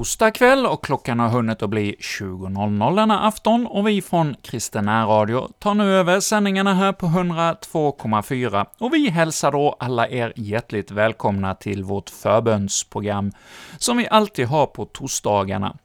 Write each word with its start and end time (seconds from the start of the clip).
Torsdag 0.00 0.30
kväll 0.30 0.66
och 0.66 0.84
klockan 0.84 1.18
har 1.18 1.28
hunnit 1.28 1.62
att 1.62 1.70
bli 1.70 1.96
20.00 2.00 2.96
denna 2.96 3.26
afton 3.26 3.66
och 3.66 3.88
vi 3.88 4.02
från 4.02 4.36
Kristen 4.42 4.86
Radio 4.88 5.48
tar 5.58 5.74
nu 5.74 5.94
över 5.94 6.20
sändningarna 6.20 6.74
här 6.74 6.92
på 6.92 7.06
102,4 7.06 8.66
och 8.78 8.94
vi 8.94 9.08
hälsar 9.08 9.52
då 9.52 9.76
alla 9.80 10.08
er 10.08 10.32
hjärtligt 10.36 10.90
välkomna 10.90 11.54
till 11.54 11.84
vårt 11.84 12.10
förbönsprogram, 12.10 13.32
som 13.78 13.96
vi 13.96 14.08
alltid 14.08 14.46
har 14.46 14.66
på 14.66 14.84
torsdagarna. 14.84 15.76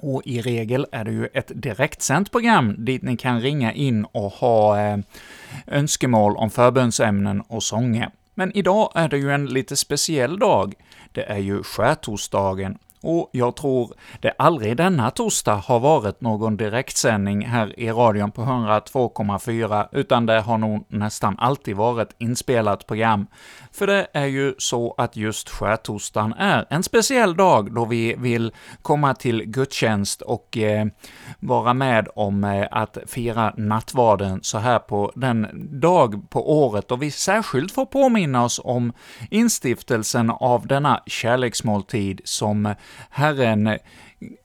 Och 0.00 0.22
i 0.24 0.40
regel 0.40 0.86
är 0.92 1.04
det 1.04 1.12
ju 1.12 1.26
ett 1.26 1.52
direktsänt 1.54 2.30
program 2.30 2.84
dit 2.84 3.02
ni 3.02 3.16
kan 3.16 3.40
ringa 3.40 3.72
in 3.72 4.04
och 4.04 4.32
ha 4.32 4.80
eh, 4.80 4.98
önskemål 5.66 6.36
om 6.36 6.50
förbönsämnen 6.50 7.40
och 7.40 7.62
sånger. 7.62 8.10
Men 8.34 8.56
idag 8.56 8.92
är 8.94 9.08
det 9.08 9.18
ju 9.18 9.30
en 9.30 9.46
lite 9.46 9.76
speciell 9.76 10.38
dag. 10.38 10.74
Det 11.12 11.22
är 11.22 11.38
ju 11.38 11.62
skärtorsdagen, 11.62 12.78
och 13.04 13.30
jag 13.32 13.56
tror 13.56 13.94
det 14.20 14.32
aldrig 14.38 14.76
denna 14.76 15.10
torsdag 15.10 15.54
har 15.54 15.80
varit 15.80 16.20
någon 16.20 16.56
direktsändning 16.56 17.46
här 17.46 17.80
i 17.80 17.90
radion 17.90 18.30
på 18.30 18.42
102,4, 18.42 19.88
utan 19.92 20.26
det 20.26 20.40
har 20.40 20.58
nog 20.58 20.86
nästan 20.88 21.38
alltid 21.38 21.76
varit 21.76 22.08
inspelat 22.18 22.86
program. 22.86 23.26
För 23.72 23.86
det 23.86 24.06
är 24.12 24.26
ju 24.26 24.54
så 24.58 24.94
att 24.98 25.16
just 25.16 25.48
skärtorsdagen 25.48 26.32
är 26.32 26.66
en 26.70 26.82
speciell 26.82 27.36
dag 27.36 27.74
då 27.74 27.84
vi 27.84 28.14
vill 28.18 28.52
komma 28.82 29.14
till 29.14 29.44
gudstjänst 29.44 30.22
och 30.22 30.56
eh, 30.56 30.86
vara 31.40 31.74
med 31.74 32.08
om 32.14 32.44
eh, 32.44 32.66
att 32.70 32.98
fira 33.06 33.54
nattvarden 33.56 34.40
så 34.42 34.58
här 34.58 34.78
på 34.78 35.12
den 35.14 35.46
dag 35.80 36.30
på 36.30 36.64
året 36.64 36.88
då 36.88 36.96
vi 36.96 37.10
särskilt 37.10 37.72
får 37.72 37.86
påminna 37.86 38.44
oss 38.44 38.60
om 38.64 38.92
instiftelsen 39.30 40.30
av 40.30 40.66
denna 40.66 41.02
kärleksmåltid 41.06 42.20
som 42.24 42.74
Herren 43.10 43.78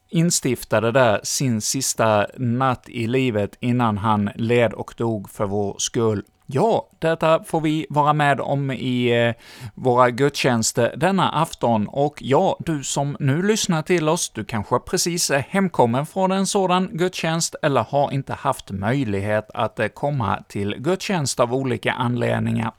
instiftade 0.10 0.92
där 0.92 1.20
sin 1.24 1.62
sista 1.62 2.28
natt 2.38 2.90
i 2.90 3.08
livet 3.08 3.58
innan 3.60 3.98
han 3.98 4.30
led 4.36 4.74
och 4.74 4.94
dog 4.98 5.30
för 5.30 5.46
vår 5.46 5.76
skull. 5.78 6.24
Ja, 6.52 6.90
detta 7.00 7.44
får 7.44 7.62
vi 7.62 7.86
vara 7.90 8.14
med 8.14 8.40
om 8.40 8.72
i 8.72 9.26
eh, 9.28 9.34
våra 9.76 10.10
gudstjänster 10.10 10.94
denna 10.98 11.30
afton, 11.30 11.88
och 11.88 12.22
ja, 12.22 12.58
du 12.60 12.84
som 12.84 13.18
nu 13.20 13.42
lyssnar 13.42 13.82
till 13.82 14.10
oss, 14.10 14.30
du 14.30 14.46
kanske 14.46 14.80
precis 14.80 15.32
är 15.32 15.40
hemkommen 15.40 16.06
från 16.06 16.32
en 16.32 16.48
sådan 16.48 16.90
gudstjänst, 16.92 17.56
eller 17.62 17.84
har 17.84 18.12
inte 18.12 18.34
haft 18.34 18.72
möjlighet 18.72 19.50
att 19.54 19.80
eh, 19.80 19.88
komma 19.88 20.44
till 20.48 20.76
gudstjänst 20.80 21.40
av 21.40 21.54
olika 21.54 21.94
anledningar. 21.94 22.72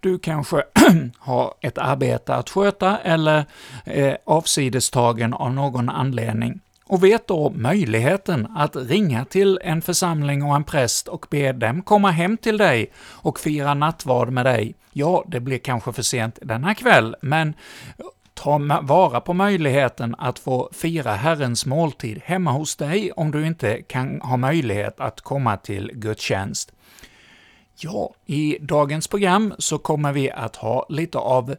Du 0.00 0.18
kanske 0.18 0.62
har 1.18 1.54
ett 1.60 1.78
arbete 1.78 2.34
att 2.34 2.50
sköta 2.50 2.98
eller 2.98 3.44
är 3.84 4.18
avsidestagen 4.24 5.34
av 5.34 5.54
någon 5.54 5.88
anledning 5.88 6.60
och 6.90 7.04
vet 7.04 7.26
då 7.26 7.50
möjligheten 7.50 8.46
att 8.56 8.76
ringa 8.76 9.24
till 9.24 9.58
en 9.62 9.82
församling 9.82 10.42
och 10.42 10.56
en 10.56 10.64
präst 10.64 11.08
och 11.08 11.26
be 11.30 11.52
dem 11.52 11.82
komma 11.82 12.10
hem 12.10 12.36
till 12.36 12.58
dig 12.58 12.92
och 12.98 13.40
fira 13.40 13.74
nattvard 13.74 14.30
med 14.30 14.46
dig. 14.46 14.74
Ja, 14.92 15.24
det 15.26 15.40
blir 15.40 15.58
kanske 15.58 15.92
för 15.92 16.02
sent 16.02 16.38
denna 16.42 16.74
kväll, 16.74 17.16
men 17.20 17.54
ta 18.34 18.80
vara 18.82 19.20
på 19.20 19.34
möjligheten 19.34 20.14
att 20.18 20.38
få 20.38 20.70
fira 20.72 21.12
Herrens 21.12 21.66
måltid 21.66 22.20
hemma 22.24 22.52
hos 22.52 22.76
dig 22.76 23.12
om 23.12 23.30
du 23.30 23.46
inte 23.46 23.82
kan 23.82 24.20
ha 24.20 24.36
möjlighet 24.36 25.00
att 25.00 25.20
komma 25.20 25.56
till 25.56 25.90
gudstjänst. 25.94 26.72
Ja, 27.82 28.10
i 28.26 28.58
dagens 28.60 29.08
program 29.08 29.54
så 29.58 29.78
kommer 29.78 30.12
vi 30.12 30.30
att 30.30 30.56
ha 30.56 30.86
lite 30.88 31.18
av 31.18 31.54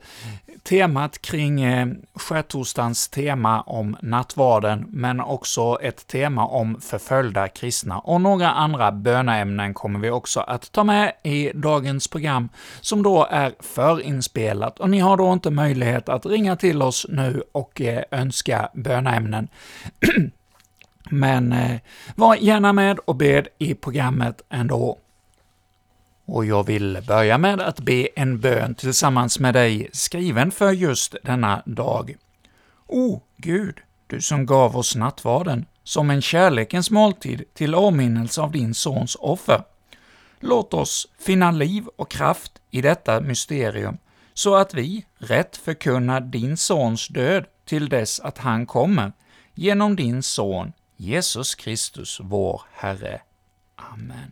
temat 0.64 1.22
kring 1.22 1.62
eh, 1.62 1.88
skärtorsdagens 2.14 3.10
tema 3.10 3.62
om 3.62 3.98
nattvarden, 4.02 4.86
men 4.90 5.20
också 5.20 5.78
ett 5.82 6.08
tema 6.08 6.46
om 6.46 6.82
förföljda 6.82 7.48
kristna, 7.48 8.00
och 8.00 8.22
några 8.22 8.52
andra 8.52 8.92
böneämnen 8.92 9.74
kommer 9.74 10.00
vi 10.00 10.10
också 10.10 10.40
att 10.40 10.72
ta 10.72 10.84
med 10.84 11.14
i 11.24 11.52
dagens 11.54 12.08
program, 12.08 12.50
som 12.82 13.04
då 13.04 13.28
är 13.32 13.54
förinspelat, 13.60 14.80
och 14.80 14.90
ni 14.90 15.00
har 15.00 15.18
då 15.18 15.34
inte 15.34 15.50
möjlighet 15.50 16.10
att 16.10 16.26
ringa 16.26 16.56
till 16.56 16.82
oss 16.82 17.06
nu 17.10 17.44
och 17.52 17.82
eh, 17.82 18.04
önska 18.12 18.70
böneämnen. 18.74 19.48
Men 21.10 21.52
eh, 21.52 21.80
var 22.16 22.36
gärna 22.36 22.74
med 22.74 23.00
och 23.00 23.16
bed 23.16 23.48
i 23.58 23.74
programmet 23.74 24.42
ändå. 24.50 24.98
Och 26.34 26.46
jag 26.46 26.66
vill 26.66 27.04
börja 27.08 27.38
med 27.38 27.62
att 27.62 27.80
be 27.80 28.08
en 28.16 28.40
bön 28.40 28.76
tillsammans 28.76 29.40
med 29.40 29.54
dig, 29.54 29.90
skriven 29.94 30.52
för 30.52 30.72
just 30.72 31.16
denna 31.24 31.62
dag. 31.66 32.16
O 32.88 33.22
Gud, 33.38 33.80
du 34.08 34.22
som 34.22 34.46
gav 34.46 34.78
oss 34.78 34.96
nattvarden 34.96 35.66
som 35.84 36.10
en 36.10 36.22
kärlekens 36.22 36.92
måltid 36.92 37.44
till 37.54 37.76
åminnelse 37.76 38.42
av 38.42 38.52
din 38.52 38.74
Sons 38.74 39.18
offer. 39.20 39.64
Låt 40.40 40.74
oss 40.74 41.08
finna 41.20 41.52
liv 41.52 41.86
och 41.96 42.12
kraft 42.12 42.52
i 42.70 42.82
detta 42.82 43.22
mysterium, 43.22 43.98
så 44.34 44.56
att 44.56 44.74
vi 44.74 45.06
rätt 45.18 45.58
förkunnar 45.58 46.22
din 46.22 46.58
Sons 46.58 47.08
död 47.08 47.46
till 47.66 47.90
dess 47.90 48.20
att 48.20 48.38
han 48.38 48.66
kommer, 48.66 49.12
genom 49.54 49.96
din 49.96 50.24
Son, 50.24 50.74
Jesus 50.98 51.56
Kristus, 51.56 52.20
vår 52.24 52.62
Herre. 52.74 53.22
Amen. 53.76 54.32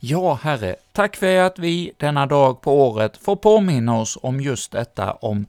Ja, 0.00 0.38
Herre, 0.42 0.76
tack 0.92 1.16
för 1.16 1.38
att 1.38 1.58
vi 1.58 1.92
denna 1.96 2.26
dag 2.26 2.60
på 2.60 2.88
året 2.88 3.16
får 3.16 3.36
påminna 3.36 4.00
oss 4.00 4.18
om 4.22 4.40
just 4.40 4.72
detta, 4.72 5.12
om 5.12 5.46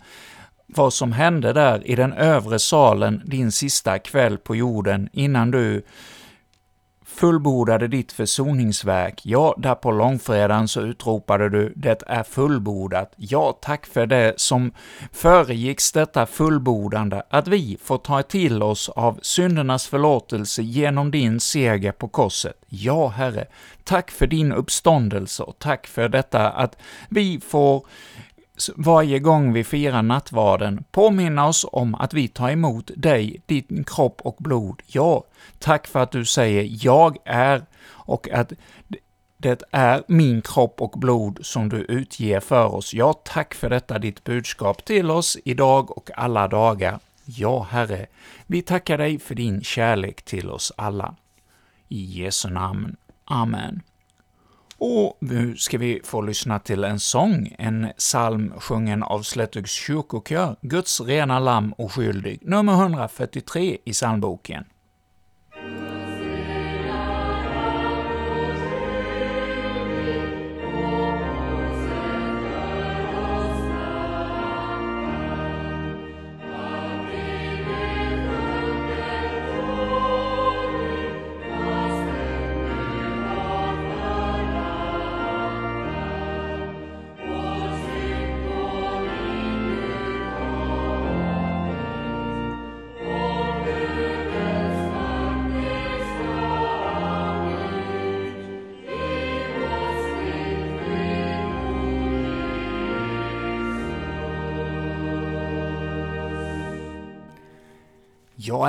vad 0.67 0.93
som 0.93 1.11
hände 1.11 1.53
där 1.53 1.87
i 1.87 1.95
den 1.95 2.13
övre 2.13 2.59
salen 2.59 3.21
din 3.25 3.51
sista 3.51 3.99
kväll 3.99 4.37
på 4.37 4.55
jorden 4.55 5.09
innan 5.13 5.51
du 5.51 5.81
fullbordade 7.19 7.87
ditt 7.87 8.11
försoningsverk. 8.11 9.21
Ja, 9.23 9.55
där 9.57 9.75
på 9.75 9.91
långfredagen 9.91 10.67
så 10.67 10.81
utropade 10.81 11.49
du 11.49 11.73
”Det 11.75 12.03
är 12.07 12.23
fullbordat”. 12.23 13.13
Ja, 13.15 13.59
tack 13.61 13.85
för 13.85 14.05
det 14.05 14.33
som 14.37 14.71
föregicks 15.11 15.91
detta 15.91 16.25
fullbordande, 16.25 17.23
att 17.29 17.47
vi 17.47 17.77
får 17.83 17.97
ta 17.97 18.21
till 18.23 18.63
oss 18.63 18.89
av 18.89 19.19
syndernas 19.21 19.87
förlåtelse 19.87 20.61
genom 20.61 21.11
din 21.11 21.39
seger 21.39 21.91
på 21.91 22.07
korset. 22.07 22.55
Ja, 22.69 23.07
Herre, 23.07 23.45
tack 23.83 24.11
för 24.11 24.27
din 24.27 24.51
uppståndelse 24.51 25.43
och 25.43 25.59
tack 25.59 25.87
för 25.87 26.09
detta 26.09 26.49
att 26.49 26.77
vi 27.09 27.39
får 27.39 27.85
varje 28.75 29.19
gång 29.19 29.53
vi 29.53 29.63
firar 29.63 30.01
nattvarden 30.01 30.83
påminna 30.91 31.47
oss 31.47 31.65
om 31.71 31.95
att 31.95 32.13
vi 32.13 32.27
tar 32.27 32.49
emot 32.49 32.91
dig, 32.95 33.41
din 33.45 33.83
kropp 33.87 34.21
och 34.21 34.35
blod. 34.39 34.81
Ja, 34.85 35.23
tack 35.59 35.87
för 35.87 35.99
att 35.99 36.11
du 36.11 36.25
säger 36.25 36.67
”Jag 36.85 37.17
är” 37.25 37.65
och 37.87 38.29
att 38.29 38.53
det 39.37 39.63
är 39.71 40.03
min 40.07 40.41
kropp 40.41 40.81
och 40.81 40.99
blod 40.99 41.39
som 41.41 41.69
du 41.69 41.77
utger 41.77 42.39
för 42.39 42.65
oss. 42.65 42.93
Ja, 42.93 43.13
tack 43.13 43.53
för 43.53 43.69
detta 43.69 43.99
ditt 43.99 44.23
budskap 44.23 44.85
till 44.85 45.11
oss 45.11 45.37
idag 45.45 45.97
och 45.97 46.09
alla 46.15 46.47
dagar. 46.47 46.99
Ja, 47.25 47.67
Herre, 47.71 48.07
vi 48.47 48.61
tackar 48.61 48.97
dig 48.97 49.19
för 49.19 49.35
din 49.35 49.63
kärlek 49.63 50.21
till 50.21 50.49
oss 50.49 50.71
alla. 50.75 51.15
I 51.87 52.21
Jesu 52.21 52.49
namn. 52.49 52.95
Amen. 53.25 53.81
Och 54.79 55.17
nu 55.19 55.55
ska 55.55 55.77
vi 55.77 56.01
få 56.03 56.21
lyssna 56.21 56.59
till 56.59 56.83
en 56.83 56.99
sång, 56.99 57.55
en 57.57 57.87
psalm 57.97 58.53
sjungen 58.59 59.03
av 59.03 59.21
Slättöks 59.21 59.71
kyrkokör, 59.71 60.55
Guds 60.61 61.01
rena 61.01 61.39
lamm 61.39 61.73
och 61.73 61.91
skyldig, 61.91 62.39
nummer 62.41 62.73
143 62.73 63.77
i 63.85 63.91
psalmboken. 63.91 64.65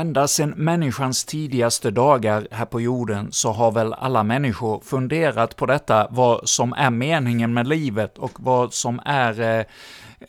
Ända 0.00 0.29
sedan 0.29 0.50
människans 0.56 1.25
tidigaste 1.25 1.91
dagar 1.91 2.49
här 2.50 2.64
på 2.64 2.81
jorden 2.81 3.32
så 3.32 3.50
har 3.52 3.73
väl 3.73 3.93
alla 3.93 4.23
människor 4.23 4.81
funderat 4.81 5.56
på 5.56 5.67
detta, 5.67 6.08
vad 6.11 6.49
som 6.49 6.73
är 6.73 6.91
meningen 6.91 7.55
med 7.55 7.69
livet 7.69 8.19
och 8.19 8.32
vad 8.37 8.75
som 8.75 9.00
är 9.05 9.58
eh, 9.58 9.64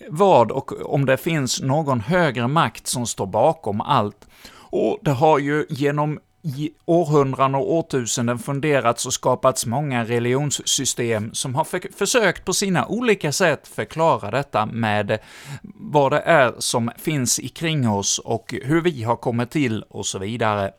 vad 0.10 0.52
och 0.52 0.94
om 0.94 1.06
det 1.06 1.18
finns 1.18 1.62
någon 1.62 2.00
högre 2.00 2.48
makt 2.48 2.88
som 2.88 3.08
står 3.08 3.26
bakom 3.26 3.82
allt. 3.82 4.28
Och 4.54 5.00
det 5.02 5.12
har 5.12 5.40
ju 5.40 5.66
genom 5.70 6.20
i 6.44 6.72
århundraden 6.86 7.56
och 7.56 7.74
årtusenden 7.74 8.40
funderats 8.40 9.06
och 9.06 9.14
skapats 9.14 9.66
många 9.66 10.06
religionssystem 10.06 11.34
som 11.34 11.56
har 11.56 11.64
för 11.64 11.82
försökt 11.98 12.46
på 12.46 12.54
sina 12.54 12.88
olika 12.88 13.32
sätt 13.32 13.68
förklara 13.68 14.32
detta 14.32 14.66
med 14.66 15.20
vad 15.64 16.12
det 16.12 16.20
är 16.20 16.54
som 16.60 16.92
finns 16.98 17.40
kring 17.56 17.90
oss 17.90 18.20
och 18.20 18.56
hur 18.64 18.82
vi 18.82 19.04
har 19.04 19.16
kommit 19.16 19.52
till 19.52 19.84
och 19.90 20.06
så 20.06 20.20
vidare. 20.20 20.72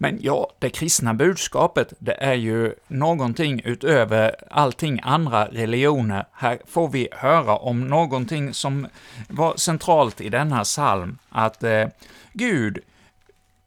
Men 0.00 0.18
ja, 0.20 0.50
det 0.58 0.70
kristna 0.70 1.14
budskapet, 1.14 1.92
det 1.98 2.12
är 2.12 2.34
ju 2.34 2.74
någonting 2.88 3.60
utöver 3.64 4.36
allting 4.50 5.00
andra 5.02 5.46
religioner. 5.46 6.24
Här 6.32 6.58
får 6.66 6.88
vi 6.88 7.08
höra 7.12 7.56
om 7.56 7.88
någonting 7.88 8.54
som 8.54 8.86
var 9.28 9.56
centralt 9.56 10.20
i 10.20 10.28
denna 10.28 10.64
psalm, 10.64 11.18
att 11.28 11.62
eh, 11.62 11.86
Gud 12.32 12.78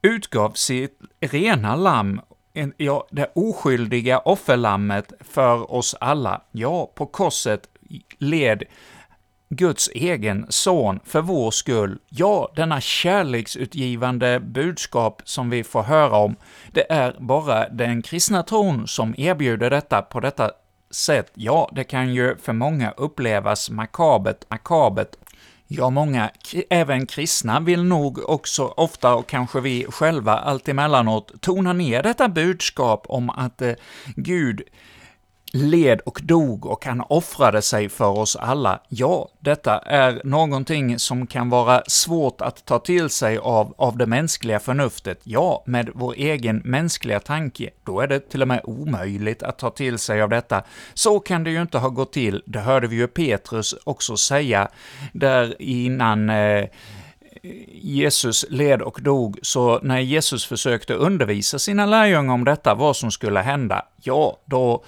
utgav 0.01 0.51
sitt 0.53 1.00
rena 1.19 1.75
lamm, 1.75 2.21
ja, 2.77 3.07
det 3.12 3.31
oskyldiga 3.36 4.19
offerlammet 4.19 5.13
för 5.19 5.71
oss 5.71 5.95
alla. 6.00 6.42
Ja, 6.51 6.92
på 6.95 7.06
korset 7.06 7.68
led 8.18 8.63
Guds 9.50 9.89
egen 9.94 10.45
son 10.50 11.00
för 11.06 11.21
vår 11.21 11.51
skull. 11.51 12.00
Ja, 12.09 12.51
denna 12.56 12.81
kärleksutgivande 12.81 14.39
budskap 14.39 15.21
som 15.25 15.50
vi 15.50 15.63
får 15.63 15.83
höra 15.83 16.18
om, 16.18 16.36
det 16.71 16.92
är 16.92 17.15
bara 17.19 17.69
den 17.69 18.01
kristna 18.01 18.44
tron 18.44 18.88
som 18.88 19.15
erbjuder 19.18 19.69
detta 19.69 20.01
på 20.01 20.19
detta 20.19 20.51
sätt. 20.92 21.31
Ja, 21.33 21.69
det 21.71 21.83
kan 21.83 22.13
ju 22.13 22.36
för 22.36 22.54
många 22.54 22.92
upplevas 22.92 23.69
makabert, 23.69 24.50
makabert 24.50 25.15
Ja, 25.73 25.89
många, 25.89 26.29
även 26.69 27.06
kristna, 27.06 27.59
vill 27.59 27.83
nog 27.83 28.29
också 28.29 28.65
ofta, 28.77 29.15
och 29.15 29.29
kanske 29.29 29.62
vi 29.62 29.85
själva 29.89 30.38
allt 30.38 30.69
emellanåt, 30.69 31.41
tona 31.41 31.73
ner 31.73 32.03
detta 32.03 32.29
budskap 32.29 33.06
om 33.09 33.29
att 33.29 33.62
eh, 33.62 33.73
Gud 34.15 34.62
led 35.53 36.00
och 36.00 36.19
dog 36.24 36.65
och 36.65 36.86
han 36.86 37.01
offrade 37.01 37.62
sig 37.62 37.89
för 37.89 38.09
oss 38.09 38.36
alla. 38.36 38.80
Ja, 38.88 39.30
detta 39.39 39.80
är 39.80 40.21
någonting 40.24 41.00
som 41.00 41.27
kan 41.27 41.50
vara 41.50 41.83
svårt 41.88 42.42
att 42.42 42.65
ta 42.65 42.80
till 42.80 43.09
sig 43.09 43.38
av, 43.38 43.74
av 43.77 43.98
det 43.98 44.06
mänskliga 44.06 44.59
förnuftet. 44.59 45.19
Ja, 45.24 45.63
med 45.65 45.89
vår 45.94 46.13
egen 46.18 46.62
mänskliga 46.65 47.19
tanke, 47.19 47.69
då 47.83 48.00
är 48.00 48.07
det 48.07 48.19
till 48.19 48.42
och 48.42 48.48
med 48.48 48.62
omöjligt 48.63 49.44
att 49.44 49.59
ta 49.59 49.69
till 49.69 49.98
sig 49.98 50.21
av 50.21 50.30
detta. 50.30 50.63
Så 50.94 51.19
kan 51.19 51.44
det 51.44 51.51
ju 51.51 51.62
inte 51.62 51.77
ha 51.77 51.89
gått 51.89 52.13
till, 52.13 52.44
det 52.45 52.59
hörde 52.59 52.88
vi 52.88 52.95
ju 52.95 53.07
Petrus 53.07 53.75
också 53.83 54.18
säga 54.18 54.68
där 55.13 55.62
innan 55.62 56.30
eh, 56.30 56.65
Jesus 57.71 58.45
led 58.50 58.81
och 58.81 59.00
dog, 59.01 59.39
så 59.42 59.80
när 59.83 60.00
Jesus 60.00 60.45
försökte 60.45 60.94
undervisa 60.94 61.59
sina 61.59 61.86
lärjungar 61.86 62.33
om 62.33 62.44
detta, 62.44 62.75
vad 62.75 62.95
som 62.95 63.12
skulle 63.12 63.39
hända, 63.39 63.86
ja, 64.04 64.38
då 64.45 64.83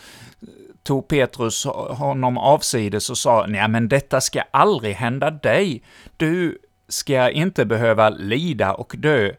tog 0.83 1.07
Petrus 1.07 1.65
honom 1.89 2.37
avsides 2.37 3.09
och 3.09 3.17
sa 3.17 3.45
”Nej, 3.47 3.67
men 3.67 3.89
detta 3.89 4.21
ska 4.21 4.41
aldrig 4.51 4.95
hända 4.95 5.31
dig. 5.31 5.83
Du 6.17 6.57
ska 6.87 7.29
inte 7.29 7.65
behöva 7.65 8.09
lida 8.09 8.73
och 8.73 8.95
dö. 8.97 9.31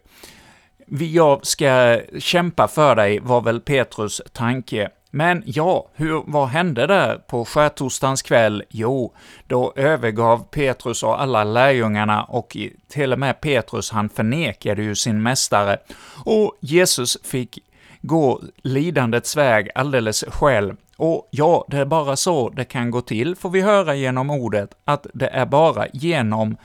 Jag 0.86 1.46
ska 1.46 2.00
kämpa 2.18 2.68
för 2.68 2.96
dig”, 2.96 3.18
var 3.18 3.40
väl 3.40 3.60
Petrus 3.60 4.22
tanke. 4.32 4.90
Men 5.14 5.42
ja, 5.46 5.88
hur, 5.94 6.22
vad 6.26 6.48
hände 6.48 6.86
där 6.86 7.16
på 7.16 7.44
skärtorsdagens 7.44 8.22
kväll? 8.22 8.64
Jo, 8.70 9.14
då 9.46 9.72
övergav 9.76 10.44
Petrus 10.50 11.02
och 11.02 11.20
alla 11.20 11.44
lärjungarna, 11.44 12.24
och 12.24 12.56
till 12.88 13.12
och 13.12 13.18
med 13.18 13.40
Petrus, 13.40 13.90
han 13.90 14.08
förnekade 14.08 14.82
ju 14.82 14.94
sin 14.94 15.22
mästare, 15.22 15.78
och 16.24 16.56
Jesus 16.60 17.18
fick 17.24 17.58
gå 18.00 18.40
lidandets 18.62 19.36
väg 19.36 19.70
alldeles 19.74 20.24
själv. 20.28 20.76
Och 20.96 21.28
ja, 21.30 21.64
det 21.68 21.78
är 21.78 21.84
bara 21.84 22.16
så 22.16 22.50
det 22.50 22.64
kan 22.64 22.90
gå 22.90 23.00
till, 23.00 23.36
får 23.36 23.50
vi 23.50 23.60
höra 23.60 23.94
genom 23.94 24.30
ordet, 24.30 24.74
att 24.84 25.06
det 25.14 25.28
är 25.28 25.46
bara 25.46 25.88
genom 25.92 26.56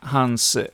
hans 0.00 0.56
eh, 0.56 0.64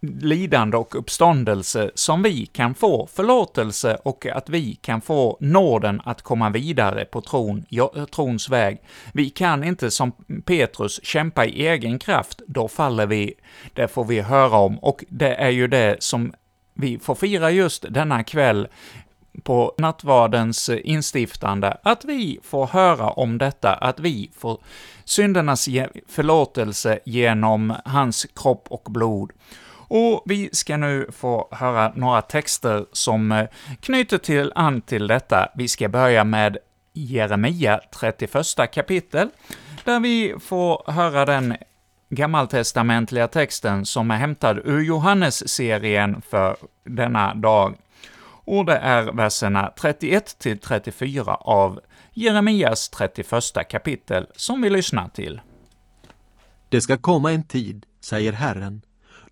lidande 0.00 0.76
och 0.76 0.98
uppståndelse 0.98 1.90
som 1.94 2.22
vi 2.22 2.46
kan 2.46 2.74
få 2.74 3.06
förlåtelse 3.06 3.98
och 4.04 4.26
att 4.26 4.48
vi 4.48 4.74
kan 4.74 5.00
få 5.00 5.36
nåden 5.40 6.00
att 6.04 6.22
komma 6.22 6.50
vidare 6.50 7.04
på 7.04 7.20
tron, 7.20 7.64
trons 8.14 8.48
väg. 8.48 8.80
Vi 9.12 9.30
kan 9.30 9.64
inte 9.64 9.90
som 9.90 10.12
Petrus 10.44 11.04
kämpa 11.04 11.46
i 11.46 11.66
egen 11.66 11.98
kraft, 11.98 12.42
då 12.46 12.68
faller 12.68 13.06
vi. 13.06 13.34
Det 13.72 13.88
får 13.88 14.04
vi 14.04 14.20
höra 14.20 14.56
om, 14.56 14.78
och 14.78 15.04
det 15.08 15.34
är 15.34 15.50
ju 15.50 15.68
det 15.68 15.96
som 16.02 16.32
vi 16.74 16.98
får 16.98 17.14
fira 17.14 17.50
just 17.50 17.84
denna 17.90 18.24
kväll 18.24 18.68
på 19.42 19.74
nattvardens 19.78 20.68
instiftande, 20.68 21.76
att 21.82 22.04
vi 22.04 22.40
får 22.42 22.66
höra 22.66 23.10
om 23.10 23.38
detta, 23.38 23.74
att 23.74 24.00
vi 24.00 24.30
får 24.38 24.60
syndernas 25.04 25.68
förlåtelse 26.08 26.98
genom 27.04 27.74
hans 27.84 28.26
kropp 28.34 28.66
och 28.70 28.92
blod. 28.92 29.32
Och 29.90 30.22
vi 30.26 30.50
ska 30.52 30.76
nu 30.76 31.06
få 31.12 31.48
höra 31.50 31.92
några 31.94 32.22
texter 32.22 32.86
som 32.92 33.32
eh, 33.32 33.48
knyter 33.80 34.18
till 34.18 34.52
an 34.54 34.80
till 34.80 35.06
detta. 35.06 35.48
Vi 35.54 35.68
ska 35.68 35.88
börja 35.88 36.24
med 36.24 36.58
Jeremia 36.92 37.80
31 38.00 38.72
kapitel, 38.72 39.28
där 39.84 40.00
vi 40.00 40.34
får 40.40 40.92
höra 40.92 41.24
den 41.24 41.56
gammaltestamentliga 42.10 43.28
texten 43.28 43.86
som 43.86 44.10
är 44.10 44.16
hämtad 44.16 44.58
ur 44.64 44.80
Johannes-serien 44.80 46.22
för 46.30 46.56
denna 46.84 47.34
dag. 47.34 47.76
Och 48.50 48.64
det 48.64 48.76
är 48.76 49.12
verserna 49.12 49.72
31 49.80 50.38
till 50.38 50.58
34 50.58 51.34
av 51.34 51.80
Jeremias 52.14 52.88
31 52.88 53.28
kapitel 53.70 54.26
som 54.36 54.62
vi 54.62 54.70
lyssnar 54.70 55.08
till. 55.08 55.40
Det 56.68 56.80
ska 56.80 56.96
komma 56.96 57.32
en 57.32 57.42
tid, 57.42 57.86
säger 58.00 58.32
Herren, 58.32 58.82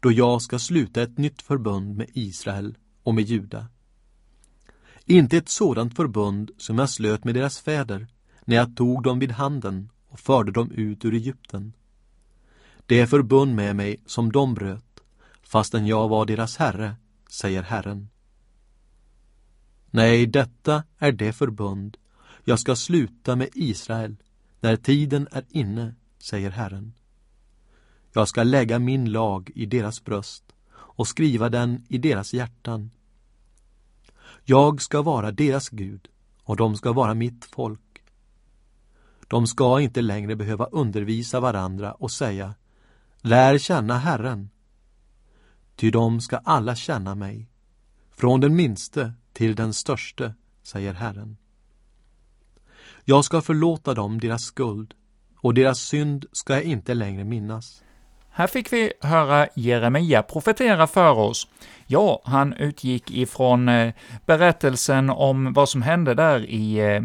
då 0.00 0.12
jag 0.12 0.42
ska 0.42 0.58
sluta 0.58 1.02
ett 1.02 1.18
nytt 1.18 1.42
förbund 1.42 1.96
med 1.96 2.06
Israel 2.12 2.75
och 3.02 3.14
med 3.14 3.25
Juda. 3.25 3.66
Inte 5.04 5.37
ett 5.37 5.49
sådant 5.49 5.96
förbund 5.96 6.50
som 6.58 6.78
jag 6.78 6.90
slöt 6.90 7.25
med 7.25 7.35
deras 7.35 7.61
fäder 7.61 8.06
när 8.44 8.56
jag 8.56 8.76
tog 8.76 9.02
dem 9.02 9.18
vid 9.18 9.32
handen 9.32 9.90
och 10.08 10.20
förde 10.20 10.52
dem 10.52 10.70
ut 10.70 11.04
ur 11.04 11.14
Egypten. 11.14 11.73
Det 12.87 13.00
är 13.00 13.06
förbund 13.06 13.54
med 13.54 13.76
mig 13.76 14.02
som 14.06 14.32
de 14.32 14.54
bröt, 14.54 15.00
fastän 15.42 15.87
jag 15.87 16.08
var 16.08 16.26
deras 16.26 16.56
herre, 16.56 16.96
säger 17.30 17.62
Herren. 17.62 18.08
Nej, 19.97 20.26
detta 20.26 20.85
är 20.99 21.12
det 21.12 21.33
förbund 21.33 21.97
jag 22.45 22.59
ska 22.59 22.76
sluta 22.76 23.37
med 23.37 23.49
Israel 23.55 24.17
när 24.61 24.76
tiden 24.76 25.29
är 25.33 25.45
inne, 25.49 25.95
säger 26.19 26.50
Herren. 26.50 26.93
Jag 28.12 28.29
ska 28.29 28.43
lägga 28.43 28.79
min 28.79 29.12
lag 29.12 29.50
i 29.55 29.67
deras 29.67 30.05
bröst 30.05 30.45
och 30.73 31.09
skriva 31.09 31.49
den 31.49 31.85
i 31.88 31.99
deras 31.99 32.35
hjärtan. 32.35 32.91
Jag 34.45 34.83
ska 34.83 35.03
vara 35.03 35.33
deras 35.33 35.69
Gud 35.69 36.09
och 36.43 36.57
de 36.57 36.76
ska 36.76 36.93
vara 36.93 37.15
mitt 37.15 37.45
folk. 37.45 38.03
De 39.29 39.47
ska 39.47 39.81
inte 39.81 40.03
längre 40.03 40.37
behöva 40.37 40.65
undervisa 40.67 41.41
varandra 41.41 41.93
och 41.93 42.11
säga 42.11 42.55
Lär 43.21 43.59
känna 43.59 43.99
Herren. 43.99 44.50
Ty 45.76 45.91
de 45.91 46.21
ska 46.21 46.37
alla 46.37 46.75
känna 46.75 47.15
mig, 47.15 47.49
från 48.11 48.41
den 48.41 48.57
minste 48.57 49.12
till 49.37 49.55
den 49.55 49.75
störste, 49.75 50.35
säger 50.62 50.93
Herren. 50.93 51.37
Jag 53.05 53.25
ska 53.25 53.40
förlåta 53.40 53.95
dem 53.95 54.21
deras 54.21 54.43
skuld, 54.43 54.95
och 55.37 55.55
deras 55.55 55.78
synd 55.78 56.26
ska 56.33 56.52
jag 56.52 56.62
inte 56.62 56.95
längre 56.95 57.25
minnas. 57.25 57.83
Här 58.31 58.47
fick 58.47 58.73
vi 58.73 58.93
höra 59.00 59.49
Jeremia 59.55 60.23
profetera 60.23 60.87
för 60.87 61.12
oss. 61.12 61.49
Ja, 61.87 62.23
han 62.25 62.52
utgick 62.52 63.11
ifrån 63.11 63.69
eh, 63.69 63.95
berättelsen 64.26 65.11
om 65.11 65.52
vad 65.52 65.69
som 65.69 65.83
hände 65.83 66.14
där 66.14 66.40
i 66.50 66.78
eh, 66.78 67.02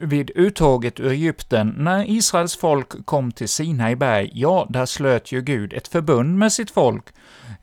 vid 0.00 0.30
uttåget 0.34 1.00
ur 1.00 1.10
Egypten, 1.10 1.74
när 1.76 2.10
Israels 2.10 2.56
folk 2.56 3.06
kom 3.06 3.32
till 3.32 3.48
Sinai 3.48 3.96
berg, 3.96 4.30
ja, 4.32 4.66
där 4.70 4.86
slöt 4.86 5.32
ju 5.32 5.42
Gud 5.42 5.72
ett 5.72 5.88
förbund 5.88 6.38
med 6.38 6.52
sitt 6.52 6.70
folk. 6.70 7.04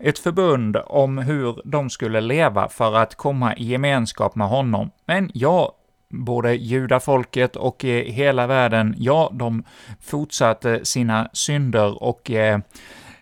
Ett 0.06 0.20
förbund 0.20 0.78
om 0.86 1.18
hur 1.18 1.62
de 1.66 1.90
skulle 1.90 2.22
leva 2.22 2.70
för 2.70 2.96
att 2.96 3.16
komma 3.16 3.56
i 3.56 3.66
gemenskap 3.66 4.36
med 4.36 4.48
honom. 4.48 4.92
Men 5.06 5.32
ja, 5.34 5.76
både 6.10 6.56
judafolket 6.56 7.56
och 7.56 7.86
eh, 7.86 8.04
hela 8.06 8.48
världen, 8.48 8.96
ja, 8.98 9.32
de 9.34 9.64
fortsatte 10.02 10.86
sina 10.86 11.30
synder 11.34 12.04
och 12.04 12.32
eh, 12.32 12.60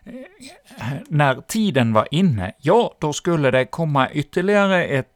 eh, 0.04 0.92
när 1.08 1.40
tiden 1.40 1.92
var 1.92 2.08
inne, 2.10 2.52
ja, 2.58 2.96
då 3.00 3.12
skulle 3.12 3.50
det 3.50 3.64
komma 3.64 4.10
ytterligare 4.10 4.84
ett, 4.84 5.14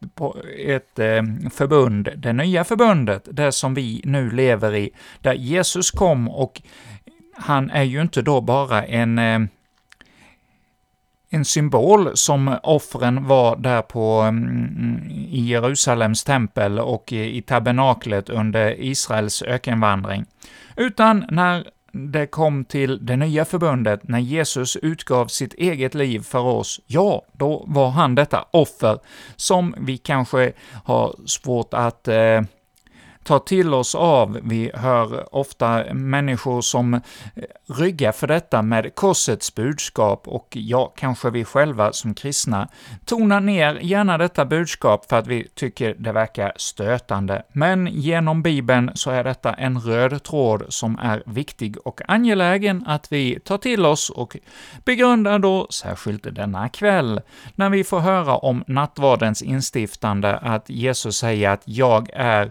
ett 0.67 0.99
eh, 0.99 1.23
förbund, 1.53 2.09
det 2.17 2.33
nya 2.33 2.65
förbundet, 2.65 3.29
det 3.31 3.53
som 3.53 3.75
vi 3.75 4.01
nu 4.05 4.31
lever 4.31 4.75
i, 4.75 4.91
där 5.21 5.35
Jesus 5.35 5.91
kom 5.91 6.29
och 6.29 6.63
han 7.39 7.71
är 7.71 7.83
ju 7.83 8.03
inte 8.03 8.23
då 8.23 8.41
bara 8.41 8.85
en 8.85 9.19
eh, 9.19 9.39
en 11.31 11.45
symbol 11.45 12.17
som 12.17 12.57
offren 12.63 13.27
var 13.27 13.57
där 13.57 13.83
på, 13.83 14.21
mm, 14.21 15.11
i 15.11 15.41
Jerusalems 15.41 16.25
tempel 16.25 16.79
och 16.79 17.13
i 17.13 17.43
tabernaklet 17.43 18.29
under 18.29 18.81
Israels 18.81 19.43
ökenvandring, 19.43 20.25
utan 20.77 21.25
när 21.31 21.67
det 21.93 22.27
kom 22.27 22.65
till 22.65 23.07
det 23.07 23.17
nya 23.17 23.45
förbundet, 23.45 24.09
när 24.09 24.19
Jesus 24.19 24.77
utgav 24.77 25.27
sitt 25.27 25.55
eget 25.55 25.95
liv 25.95 26.21
för 26.21 26.39
oss, 26.39 26.81
ja, 26.87 27.23
då 27.33 27.65
var 27.67 27.91
han 27.91 28.15
detta 28.15 28.45
offer 28.51 28.99
som 29.37 29.75
vi 29.79 29.99
kanske 29.99 30.53
har 30.85 31.15
svårt 31.27 31.75
att 31.75 32.09
eh, 32.09 32.43
ta 33.27 33.39
till 33.39 33.75
oss 33.75 33.95
av. 33.95 34.39
Vi 34.43 34.71
hör 34.75 35.35
ofta 35.35 35.85
människor 35.95 36.61
som 36.61 36.95
eh, 36.95 37.01
ryggar 37.79 38.13
för 38.13 38.27
detta 38.27 38.63
med 38.63 38.95
korsets 38.95 39.55
budskap 39.55 40.29
och 40.29 40.49
ja, 40.51 40.93
kanske 40.97 41.31
vi 41.31 41.45
själva 41.45 41.93
som 41.93 42.15
kristna 42.15 42.69
tonar 43.05 43.41
ner 43.41 43.75
gärna 43.75 44.19
detta 44.19 44.45
budskap 44.45 45.09
för 45.09 45.17
att 45.17 45.27
vi 45.27 45.49
tycker 45.55 45.95
det 45.99 46.13
verkar 46.13 46.53
stötande. 46.57 47.43
Men 47.53 47.87
genom 47.87 48.43
Bibeln 48.43 48.91
så 48.95 49.11
är 49.11 49.25
detta 49.25 49.53
en 49.53 49.81
röd 49.81 50.23
tråd 50.23 50.65
som 50.69 50.99
är 50.99 51.23
viktig 51.27 51.77
och 51.85 52.01
angelägen 52.09 52.85
att 52.87 53.13
vi 53.13 53.41
tar 53.41 53.59
till 53.59 53.87
oss 53.87 54.11
och 54.11 54.37
begrundar 54.85 55.39
då 55.39 55.67
särskilt 55.71 56.35
denna 56.35 56.69
kväll, 56.69 57.21
när 57.55 57.71
vi 57.71 57.85
får 57.85 58.01
höra 58.01 58.37
om 58.37 58.65
nattvardens 58.67 59.43
instiftande, 59.43 60.37
att 60.37 60.71
Jesus 60.71 61.17
säger 61.17 61.51
att 61.51 61.63
”jag 61.65 62.11
är 62.15 62.51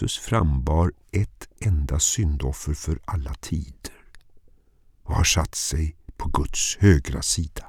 Jesus 0.00 0.18
frambar 0.18 0.92
ett 1.12 1.48
enda 1.58 1.98
syndoffer 1.98 2.74
för 2.74 2.98
alla 3.04 3.34
tider 3.34 3.94
och 5.02 5.14
har 5.14 5.24
satt 5.24 5.54
sig 5.54 5.96
på 6.16 6.28
Guds 6.28 6.76
högra 6.80 7.22
sida. 7.22 7.64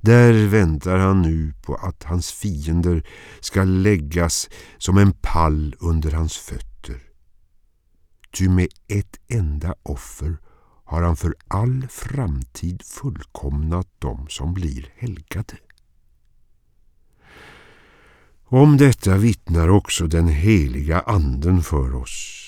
Där 0.00 0.46
väntar 0.46 0.98
han 0.98 1.22
nu 1.22 1.52
på 1.62 1.74
att 1.74 2.02
hans 2.02 2.32
fiender 2.32 3.06
ska 3.40 3.64
läggas 3.64 4.48
som 4.78 4.98
en 4.98 5.12
pall 5.12 5.76
under 5.80 6.12
hans 6.12 6.36
fötter. 6.36 7.02
Ty 8.32 8.48
med 8.48 8.68
ett 8.88 9.16
enda 9.28 9.74
offer 9.82 10.36
har 10.84 11.02
han 11.02 11.16
för 11.16 11.34
all 11.48 11.86
framtid 11.90 12.82
fullkomnat 12.82 13.88
dem 13.98 14.26
som 14.28 14.54
blir 14.54 14.92
helgade. 14.96 15.56
Om 18.54 18.76
detta 18.76 19.16
vittnar 19.16 19.68
också 19.68 20.06
den 20.06 20.28
heliga 20.28 21.00
anden 21.00 21.62
för 21.62 21.94
oss. 21.94 22.40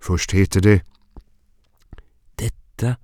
Först 0.00 0.32
heter 0.32 0.60
det 0.60 0.82
Detta 2.34 2.96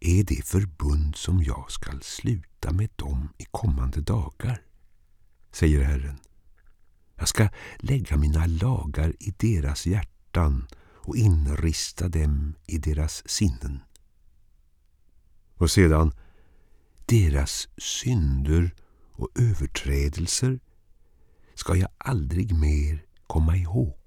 är 0.00 0.24
det 0.24 0.44
förbund 0.46 1.16
som 1.16 1.42
jag 1.42 1.70
skall 1.70 2.02
sluta 2.02 2.72
med 2.72 2.90
dem 2.96 3.28
i 3.38 3.44
kommande 3.50 4.00
dagar, 4.00 4.62
säger 5.52 5.82
Herren. 5.82 6.18
Jag 7.16 7.28
ska 7.28 7.48
lägga 7.78 8.16
mina 8.16 8.46
lagar 8.46 9.14
i 9.20 9.34
deras 9.36 9.86
hjärtan 9.86 10.66
och 10.94 11.16
inrista 11.16 12.08
dem 12.08 12.54
i 12.66 12.78
deras 12.78 13.28
sinnen. 13.28 13.80
Och 15.54 15.70
sedan, 15.70 16.12
deras 17.06 17.68
synder 17.78 18.74
och 19.12 19.28
överträdelser 19.34 20.60
ska 21.54 21.76
jag 21.76 21.88
aldrig 21.98 22.58
mer 22.58 23.04
komma 23.26 23.56
ihåg. 23.56 24.03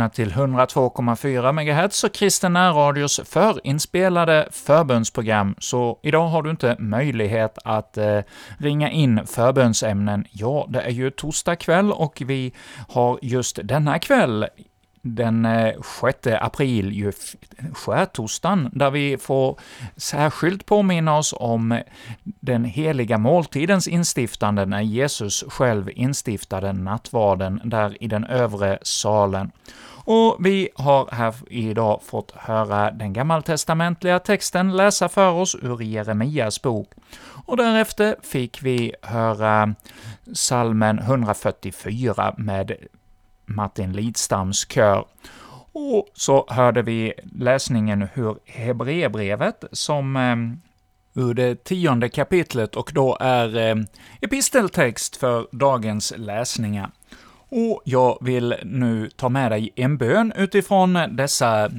Lyssnar 0.00 0.08
till 0.08 0.32
102,4 0.32 1.52
MHz 1.52 2.04
och 2.04 2.12
Kristen 2.12 2.56
Radios 2.56 3.20
förinspelade 3.24 4.48
förbönsprogram, 4.50 5.54
så 5.58 5.98
idag 6.02 6.28
har 6.28 6.42
du 6.42 6.50
inte 6.50 6.76
möjlighet 6.78 7.58
att 7.64 7.96
eh, 7.96 8.20
ringa 8.58 8.90
in 8.90 9.26
förbönsämnen. 9.26 10.24
Ja, 10.30 10.66
det 10.68 10.80
är 10.80 10.90
ju 10.90 11.10
torsdag 11.10 11.56
kväll 11.56 11.92
och 11.92 12.22
vi 12.26 12.52
har 12.88 13.18
just 13.22 13.58
denna 13.62 13.98
kväll 13.98 14.46
den 15.02 15.44
eh, 15.44 15.74
6 16.00 16.26
april, 16.40 16.92
ju 16.92 17.12
skärtorsdagen, 17.74 18.70
där 18.72 18.90
vi 18.90 19.18
får 19.18 19.58
särskilt 19.96 20.66
påminna 20.66 21.18
oss 21.18 21.34
om 21.36 21.80
den 22.22 22.64
heliga 22.64 23.18
måltidens 23.18 23.88
instiftande, 23.88 24.66
när 24.66 24.80
Jesus 24.80 25.44
själv 25.48 25.90
instiftade 25.94 26.72
nattvarden 26.72 27.60
där 27.64 28.02
i 28.02 28.06
den 28.06 28.24
övre 28.24 28.78
salen. 28.82 29.50
Och 30.12 30.36
vi 30.40 30.68
har 30.74 31.08
här 31.12 31.34
idag 31.50 32.00
fått 32.02 32.30
höra 32.30 32.90
den 32.90 33.12
gammaltestamentliga 33.12 34.18
texten 34.18 34.76
läsa 34.76 35.08
för 35.08 35.32
oss 35.32 35.56
ur 35.62 35.82
Jeremias 35.82 36.62
bok, 36.62 36.92
och 37.46 37.56
därefter 37.56 38.16
fick 38.22 38.62
vi 38.62 38.94
höra 39.02 39.74
salmen 40.34 40.98
144 40.98 42.34
med 42.38 42.72
Martin 43.46 43.92
Lidstams 43.92 44.68
kör. 44.68 45.04
Och 45.72 46.08
så 46.14 46.46
hörde 46.48 46.82
vi 46.82 47.12
läsningen 47.32 48.08
ur 48.14 48.38
Hebreerbrevet, 48.44 49.64
som 49.72 50.16
eh, 50.16 51.22
ur 51.22 51.34
det 51.34 51.64
tionde 51.64 52.08
kapitlet, 52.08 52.76
och 52.76 52.90
då 52.94 53.16
är 53.20 53.56
eh, 53.56 53.76
episteltext 54.20 55.16
för 55.16 55.46
dagens 55.52 56.12
läsningar. 56.16 56.90
Och 57.50 57.82
jag 57.84 58.18
vill 58.20 58.54
nu 58.64 59.10
ta 59.16 59.28
med 59.28 59.52
dig 59.52 59.72
en 59.76 59.96
bön 59.96 60.32
utifrån 60.36 60.98
dessa 61.10 61.70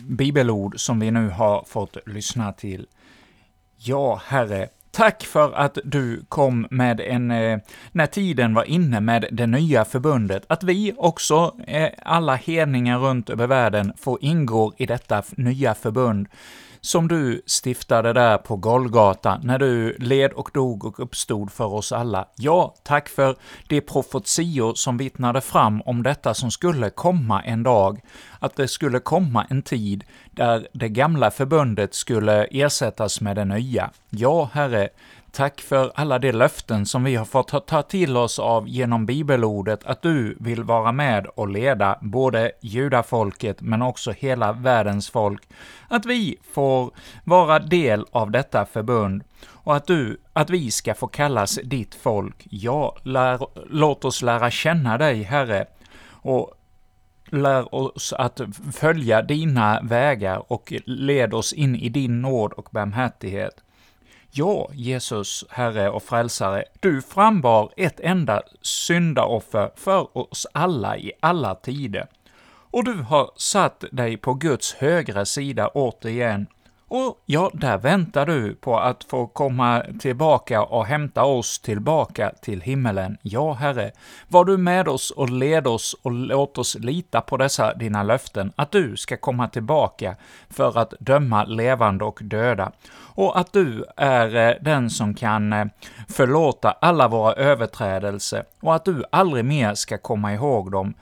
bibelord 0.00 0.80
som 0.80 1.00
vi 1.00 1.10
nu 1.10 1.28
har 1.28 1.64
fått 1.68 1.96
lyssna 2.06 2.52
till. 2.52 2.86
Ja, 3.76 4.20
Herre, 4.26 4.68
Tack 4.92 5.24
för 5.24 5.52
att 5.52 5.78
du 5.84 6.24
kom 6.28 6.66
med 6.70 7.00
en, 7.00 7.30
eh, 7.30 7.58
när 7.92 8.06
tiden 8.06 8.54
var 8.54 8.64
inne 8.64 9.00
med 9.00 9.28
det 9.32 9.46
nya 9.46 9.84
förbundet, 9.84 10.44
att 10.46 10.62
vi 10.62 10.94
också, 10.96 11.54
eh, 11.66 11.88
alla 12.02 12.34
hedningar 12.34 12.98
runt 12.98 13.30
över 13.30 13.46
världen, 13.46 13.92
får 13.96 14.18
ingå 14.20 14.72
i 14.76 14.86
detta 14.86 15.22
nya 15.36 15.74
förbund 15.74 16.28
som 16.80 17.08
du 17.08 17.42
stiftade 17.46 18.12
där 18.12 18.38
på 18.38 18.56
Golgata, 18.56 19.40
när 19.42 19.58
du 19.58 19.96
led 19.98 20.32
och 20.32 20.50
dog 20.54 20.84
och 20.84 21.00
uppstod 21.00 21.52
för 21.52 21.64
oss 21.64 21.92
alla. 21.92 22.28
Ja, 22.36 22.74
tack 22.82 23.08
för 23.08 23.36
de 23.68 23.80
profetior 23.80 24.74
som 24.74 24.96
vittnade 24.96 25.40
fram 25.40 25.82
om 25.82 26.02
detta 26.02 26.34
som 26.34 26.50
skulle 26.50 26.90
komma 26.90 27.42
en 27.42 27.62
dag, 27.62 28.00
att 28.38 28.56
det 28.56 28.68
skulle 28.68 28.98
komma 28.98 29.46
en 29.50 29.62
tid 29.62 30.04
där 30.30 30.68
det 30.72 30.88
gamla 30.88 31.30
förbundet 31.30 31.94
skulle 31.94 32.44
ersättas 32.44 33.20
med 33.20 33.36
det 33.36 33.44
nya. 33.44 33.90
Ja, 34.10 34.50
Herre, 34.52 34.88
Tack 35.32 35.60
för 35.60 35.92
alla 35.94 36.18
de 36.18 36.32
löften 36.32 36.86
som 36.86 37.04
vi 37.04 37.16
har 37.16 37.24
fått 37.24 37.66
ta 37.66 37.82
till 37.82 38.16
oss 38.16 38.38
av 38.38 38.68
genom 38.68 39.06
bibelordet, 39.06 39.84
att 39.84 40.02
du 40.02 40.36
vill 40.40 40.62
vara 40.62 40.92
med 40.92 41.26
och 41.26 41.48
leda 41.48 41.98
både 42.00 42.52
judafolket 42.60 43.60
men 43.60 43.82
också 43.82 44.10
hela 44.10 44.52
världens 44.52 45.10
folk, 45.10 45.42
att 45.88 46.06
vi 46.06 46.36
får 46.52 46.90
vara 47.24 47.58
del 47.58 48.06
av 48.10 48.30
detta 48.30 48.66
förbund 48.66 49.24
och 49.48 49.76
att 49.76 49.86
du, 49.86 50.20
att 50.32 50.50
vi 50.50 50.70
ska 50.70 50.94
få 50.94 51.06
kallas 51.06 51.58
ditt 51.64 51.94
folk. 51.94 52.46
Ja, 52.50 52.96
lär, 53.02 53.46
låt 53.70 54.04
oss 54.04 54.22
lära 54.22 54.50
känna 54.50 54.98
dig, 54.98 55.22
Herre, 55.22 55.66
och 56.10 56.54
lär 57.30 57.74
oss 57.74 58.12
att 58.12 58.40
följa 58.72 59.22
dina 59.22 59.80
vägar 59.82 60.52
och 60.52 60.72
led 60.84 61.34
oss 61.34 61.52
in 61.52 61.76
i 61.76 61.88
din 61.88 62.22
nåd 62.22 62.52
och 62.52 62.68
barmhärtighet. 62.70 63.54
Ja, 64.32 64.70
Jesus, 64.72 65.44
Herre 65.50 65.90
och 65.90 66.02
Frälsare, 66.02 66.64
du 66.80 67.02
frambar 67.02 67.72
ett 67.76 68.00
enda 68.00 68.42
syndaoffer 68.62 69.70
för 69.76 70.18
oss 70.18 70.46
alla 70.52 70.96
i 70.96 71.12
alla 71.20 71.54
tider. 71.54 72.06
Och 72.70 72.84
du 72.84 72.94
har 72.94 73.30
satt 73.36 73.84
dig 73.92 74.16
på 74.16 74.34
Guds 74.34 74.74
högra 74.74 75.24
sida 75.24 75.68
återigen, 75.68 76.46
och 76.92 77.22
ja, 77.26 77.50
där 77.54 77.78
väntar 77.78 78.26
du 78.26 78.54
på 78.54 78.78
att 78.78 79.04
få 79.04 79.26
komma 79.26 79.82
tillbaka 80.00 80.62
och 80.62 80.86
hämta 80.86 81.24
oss 81.24 81.58
tillbaka 81.58 82.32
till 82.42 82.60
himmelen. 82.60 83.16
Ja, 83.22 83.52
Herre, 83.52 83.90
var 84.28 84.44
du 84.44 84.56
med 84.56 84.88
oss 84.88 85.10
och 85.10 85.30
led 85.30 85.66
oss 85.66 85.96
och 86.02 86.12
låt 86.12 86.58
oss 86.58 86.74
lita 86.74 87.20
på 87.20 87.36
dessa 87.36 87.74
dina 87.74 88.02
löften, 88.02 88.52
att 88.56 88.70
du 88.70 88.96
ska 88.96 89.16
komma 89.16 89.48
tillbaka 89.48 90.16
för 90.48 90.78
att 90.78 90.94
döma 91.00 91.44
levande 91.44 92.04
och 92.04 92.18
döda, 92.22 92.72
och 92.98 93.38
att 93.38 93.52
du 93.52 93.84
är 93.96 94.36
eh, 94.36 94.54
den 94.60 94.90
som 94.90 95.14
kan 95.14 95.52
eh, 95.52 95.66
förlåta 96.08 96.70
alla 96.70 97.08
våra 97.08 97.32
överträdelser, 97.32 98.44
och 98.60 98.74
att 98.74 98.84
du 98.84 99.04
aldrig 99.12 99.44
mer 99.44 99.74
ska 99.74 99.98
komma 99.98 100.34
ihåg 100.34 100.72
dem, 100.72 100.94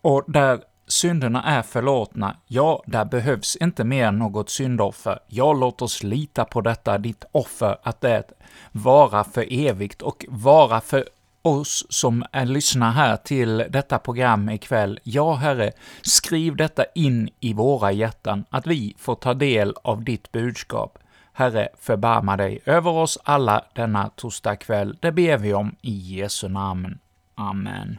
och 0.00 0.24
där 0.26 0.60
synderna 0.88 1.42
är 1.42 1.62
förlåtna, 1.62 2.36
ja, 2.46 2.82
där 2.86 3.04
behövs 3.04 3.56
inte 3.56 3.84
mer 3.84 4.10
något 4.12 4.50
syndoffer. 4.50 5.18
Ja, 5.26 5.52
låt 5.52 5.82
oss 5.82 6.02
lita 6.02 6.44
på 6.44 6.60
detta, 6.60 6.98
ditt 6.98 7.24
offer, 7.32 7.76
att 7.82 8.00
det 8.00 8.24
vara 8.72 9.24
för 9.24 9.46
evigt 9.50 10.02
och 10.02 10.24
vara 10.28 10.80
för 10.80 11.04
oss 11.42 11.86
som 11.88 12.24
är 12.32 12.46
lyssnar 12.46 12.90
här 12.90 13.16
till 13.16 13.64
detta 13.70 13.98
program 13.98 14.48
ikväll. 14.48 15.00
Ja, 15.02 15.34
Herre, 15.34 15.72
skriv 16.02 16.56
detta 16.56 16.84
in 16.94 17.30
i 17.40 17.52
våra 17.52 17.92
hjärtan, 17.92 18.44
att 18.50 18.66
vi 18.66 18.94
får 18.98 19.14
ta 19.14 19.34
del 19.34 19.74
av 19.82 20.04
ditt 20.04 20.32
budskap. 20.32 20.98
Herre, 21.32 21.68
förbarma 21.80 22.36
dig 22.36 22.60
över 22.64 22.90
oss 22.90 23.18
alla 23.24 23.64
denna 23.72 24.10
torsdagkväll. 24.16 24.96
Det 25.00 25.12
ber 25.12 25.38
vi 25.38 25.54
om 25.54 25.74
i 25.80 25.92
Jesu 25.92 26.48
namn. 26.48 26.98
Amen. 27.34 27.98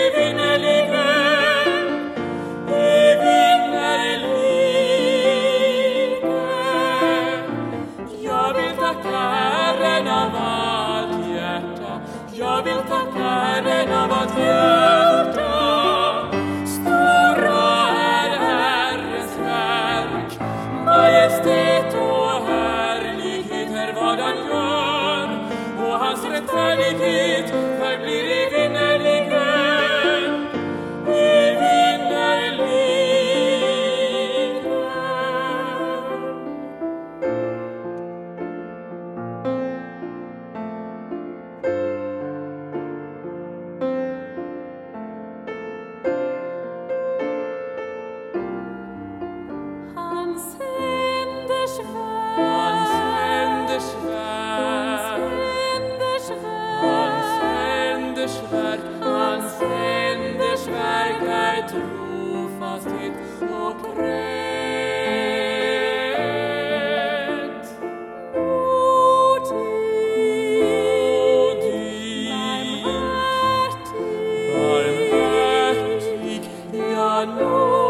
ja, 77.39 77.80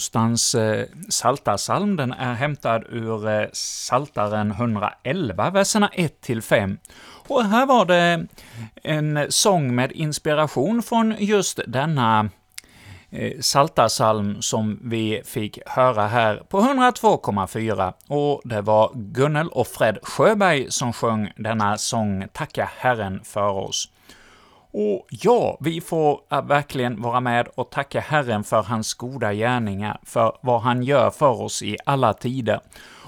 Torsdagens 0.00 0.54
eh, 0.54 0.86
saltarsalm 1.08 1.96
den 1.96 2.12
är 2.12 2.34
hämtad 2.34 2.84
ur 2.88 3.28
eh, 3.28 3.46
Saltaren 3.52 4.50
111, 4.50 5.50
verserna 5.50 5.90
1-5. 5.94 6.76
Och 7.28 7.44
här 7.44 7.66
var 7.66 7.84
det 7.84 8.26
en 8.82 9.26
sång 9.28 9.74
med 9.74 9.92
inspiration 9.92 10.82
från 10.82 11.14
just 11.18 11.60
denna 11.66 12.28
eh, 13.10 13.40
saltarsalm 13.40 14.42
som 14.42 14.78
vi 14.82 15.22
fick 15.24 15.58
höra 15.66 16.06
här 16.06 16.36
på 16.36 16.60
102,4, 16.60 17.92
och 18.06 18.40
det 18.44 18.60
var 18.60 18.92
Gunnel 18.94 19.48
och 19.48 19.66
Fred 19.66 19.98
Sjöberg 20.02 20.70
som 20.70 20.92
sjöng 20.92 21.32
denna 21.36 21.78
sång 21.78 22.28
”Tacka 22.32 22.70
Herren 22.76 23.20
för 23.24 23.50
oss”. 23.50 23.88
Och 24.72 25.06
ja, 25.10 25.58
vi 25.60 25.80
får 25.80 26.20
äh, 26.30 26.42
verkligen 26.42 27.02
vara 27.02 27.20
med 27.20 27.48
och 27.54 27.70
tacka 27.70 28.00
Herren 28.00 28.44
för 28.44 28.62
hans 28.62 28.94
goda 28.94 29.34
gärningar, 29.34 30.00
för 30.02 30.36
vad 30.40 30.60
han 30.60 30.82
gör 30.82 31.10
för 31.10 31.42
oss 31.42 31.62
i 31.62 31.76
alla 31.84 32.12
tider. 32.12 32.60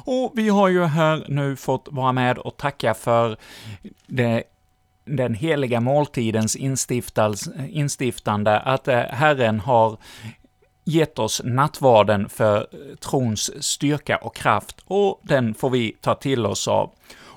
Och 0.04 0.32
vi 0.34 0.48
har 0.48 0.68
ju 0.68 0.84
här 0.84 1.24
nu 1.28 1.56
fått 1.56 1.88
vara 1.90 2.12
med 2.12 2.38
och 2.38 2.56
tacka 2.56 2.94
för 2.94 3.36
det 4.06 4.42
den 5.04 5.34
heliga 5.34 5.80
måltidens 5.80 6.56
instiftande, 7.68 8.60
att 8.60 8.88
äh, 8.88 8.98
Herren 8.98 9.60
har 9.60 9.96
gett 10.84 11.18
oss 11.18 11.40
nattvarden 11.44 12.28
för 12.28 12.66
trons 13.00 13.64
styrka 13.64 14.16
och 14.16 14.34
kraft, 14.34 14.76
och 14.84 15.20
den 15.22 15.54
får 15.54 15.70
vi 15.70 15.96
ta 16.00 16.14
till 16.14 16.46
oss 16.46 16.68
av. 16.68 16.90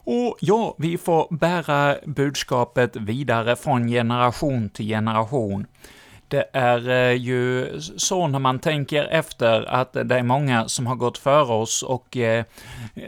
Och 0.06 0.38
ja, 0.40 0.76
vi 0.78 0.98
får 0.98 1.28
bära 1.36 1.96
budskapet 2.06 2.96
vidare 2.96 3.56
från 3.56 3.88
generation 3.88 4.70
till 4.70 4.88
generation. 4.88 5.68
Det 6.28 6.50
är 6.54 6.90
eh, 6.90 7.12
ju 7.14 7.68
så 7.80 8.28
när 8.28 8.40
man 8.40 8.60
tänker 8.60 9.04
efter 9.04 9.62
att 9.62 9.94
det 9.94 10.16
är 10.16 10.24
många 10.24 10.68
som 10.68 10.88
har 10.88 10.96
gått 10.96 11.18
före 11.18 11.54
oss 11.54 11.84
och 11.84 12.18
eh, 12.18 12.46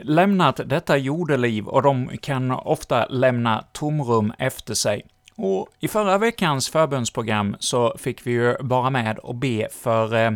lämnat 0.02 0.60
detta 0.66 0.98
jordeliv 0.98 1.68
och 1.68 1.82
de 1.82 2.10
kan 2.22 2.52
ofta 2.52 3.06
lämna 3.06 3.64
tomrum 3.72 4.34
efter 4.38 4.74
sig. 4.74 5.06
Och 5.38 5.68
i 5.80 5.88
förra 5.88 6.18
veckans 6.18 6.70
förbönsprogram 6.70 7.56
så 7.60 7.96
fick 7.98 8.28
vi 8.28 8.32
ju 8.32 8.56
bara 8.60 8.90
med 8.90 9.20
och 9.20 9.36
be 9.36 9.68
för 9.72 10.16
eh, 10.16 10.32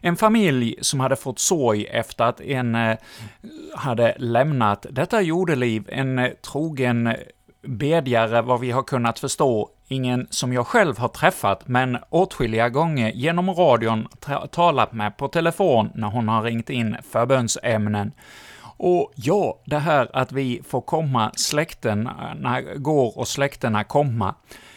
en 0.00 0.16
familj 0.16 0.74
som 0.80 1.00
hade 1.00 1.16
fått 1.16 1.38
sorg 1.38 1.84
efter 1.84 2.24
att 2.24 2.40
en 2.40 2.74
eh, 2.74 2.96
hade 3.74 4.14
lämnat 4.18 4.86
detta 4.90 5.22
jordeliv, 5.22 5.88
en 5.88 6.18
eh, 6.18 6.30
trogen 6.30 7.14
bedjare, 7.62 8.42
vad 8.42 8.60
vi 8.60 8.70
har 8.70 8.82
kunnat 8.82 9.18
förstå, 9.18 9.70
ingen 9.88 10.26
som 10.30 10.52
jag 10.52 10.66
själv 10.66 10.98
har 10.98 11.08
träffat, 11.08 11.68
men 11.68 11.98
åtskilliga 12.08 12.68
gånger 12.68 13.12
genom 13.12 13.54
radion 13.54 14.08
talat 14.50 14.92
med 14.92 15.16
på 15.16 15.28
telefon 15.28 15.90
när 15.94 16.08
hon 16.08 16.28
har 16.28 16.42
ringt 16.42 16.70
in 16.70 16.96
förbönsämnen. 17.12 18.12
Och 18.76 19.12
ja, 19.14 19.60
det 19.64 19.78
här 19.78 20.10
att 20.12 20.32
vi 20.32 20.62
får 20.68 20.80
komma 20.80 21.32
släkterna 21.36 22.62
går 22.76 23.18
och 23.18 23.28
släkterna 23.28 23.84
komma, 23.84 24.34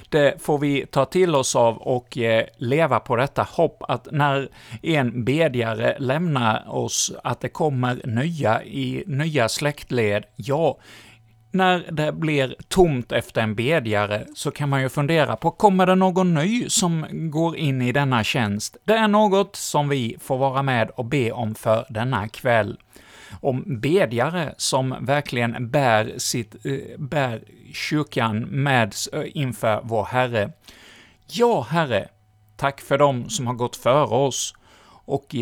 det 0.10 0.42
får 0.42 0.58
vi 0.58 0.86
ta 0.86 1.06
till 1.06 1.36
oss 1.36 1.56
av 1.56 1.78
och 1.78 2.18
eh, 2.18 2.46
leva 2.58 3.00
på 3.00 3.16
detta 3.16 3.44
hopp 3.44 3.84
att 3.88 4.08
när 4.12 4.50
en 4.82 5.24
bedjare 5.24 5.96
lämnar 6.00 6.76
oss, 6.76 7.12
att 7.24 7.40
det 7.40 7.50
kommer 7.50 8.02
nya 8.06 8.64
i 8.64 9.04
nya 9.08 9.50
släktled, 9.50 10.26
ja, 10.36 10.78
när 11.52 11.92
det 11.92 12.12
blir 12.12 12.56
tomt 12.68 13.12
efter 13.12 13.42
en 13.42 13.56
bedjare 13.56 14.26
så 14.36 14.52
kan 14.52 14.70
man 14.70 14.82
ju 14.82 14.90
fundera 14.90 15.36
på, 15.36 15.52
kommer 15.52 15.86
det 15.86 15.96
någon 15.96 16.34
ny 16.34 16.70
som 16.70 17.06
går 17.12 17.58
in 17.58 17.82
i 17.82 17.92
denna 17.92 18.24
tjänst? 18.24 18.78
Det 18.84 18.94
är 18.94 19.08
något 19.08 19.56
som 19.56 19.90
vi 19.90 20.18
får 20.22 20.38
vara 20.38 20.64
med 20.64 20.90
och 20.90 21.06
be 21.06 21.32
om 21.32 21.56
för 21.56 21.86
denna 21.90 22.28
kväll 22.28 22.78
om 23.42 23.64
bedjare 23.68 24.54
som 24.58 24.96
verkligen 25.02 25.70
bär, 25.70 26.14
sitt, 26.18 26.66
eh, 26.66 26.98
bär 26.98 27.42
kyrkan 27.74 28.40
med 28.40 28.96
eh, 29.14 29.24
inför 29.34 29.82
vår 29.84 30.04
Herre. 30.04 30.52
Ja, 31.28 31.62
Herre, 31.70 32.08
tack 32.58 32.82
för 32.82 32.98
dem 32.98 33.30
som 33.30 33.48
har 33.48 33.54
gått 33.54 33.76
före 33.76 34.16
oss 34.16 34.54
och 35.10 35.36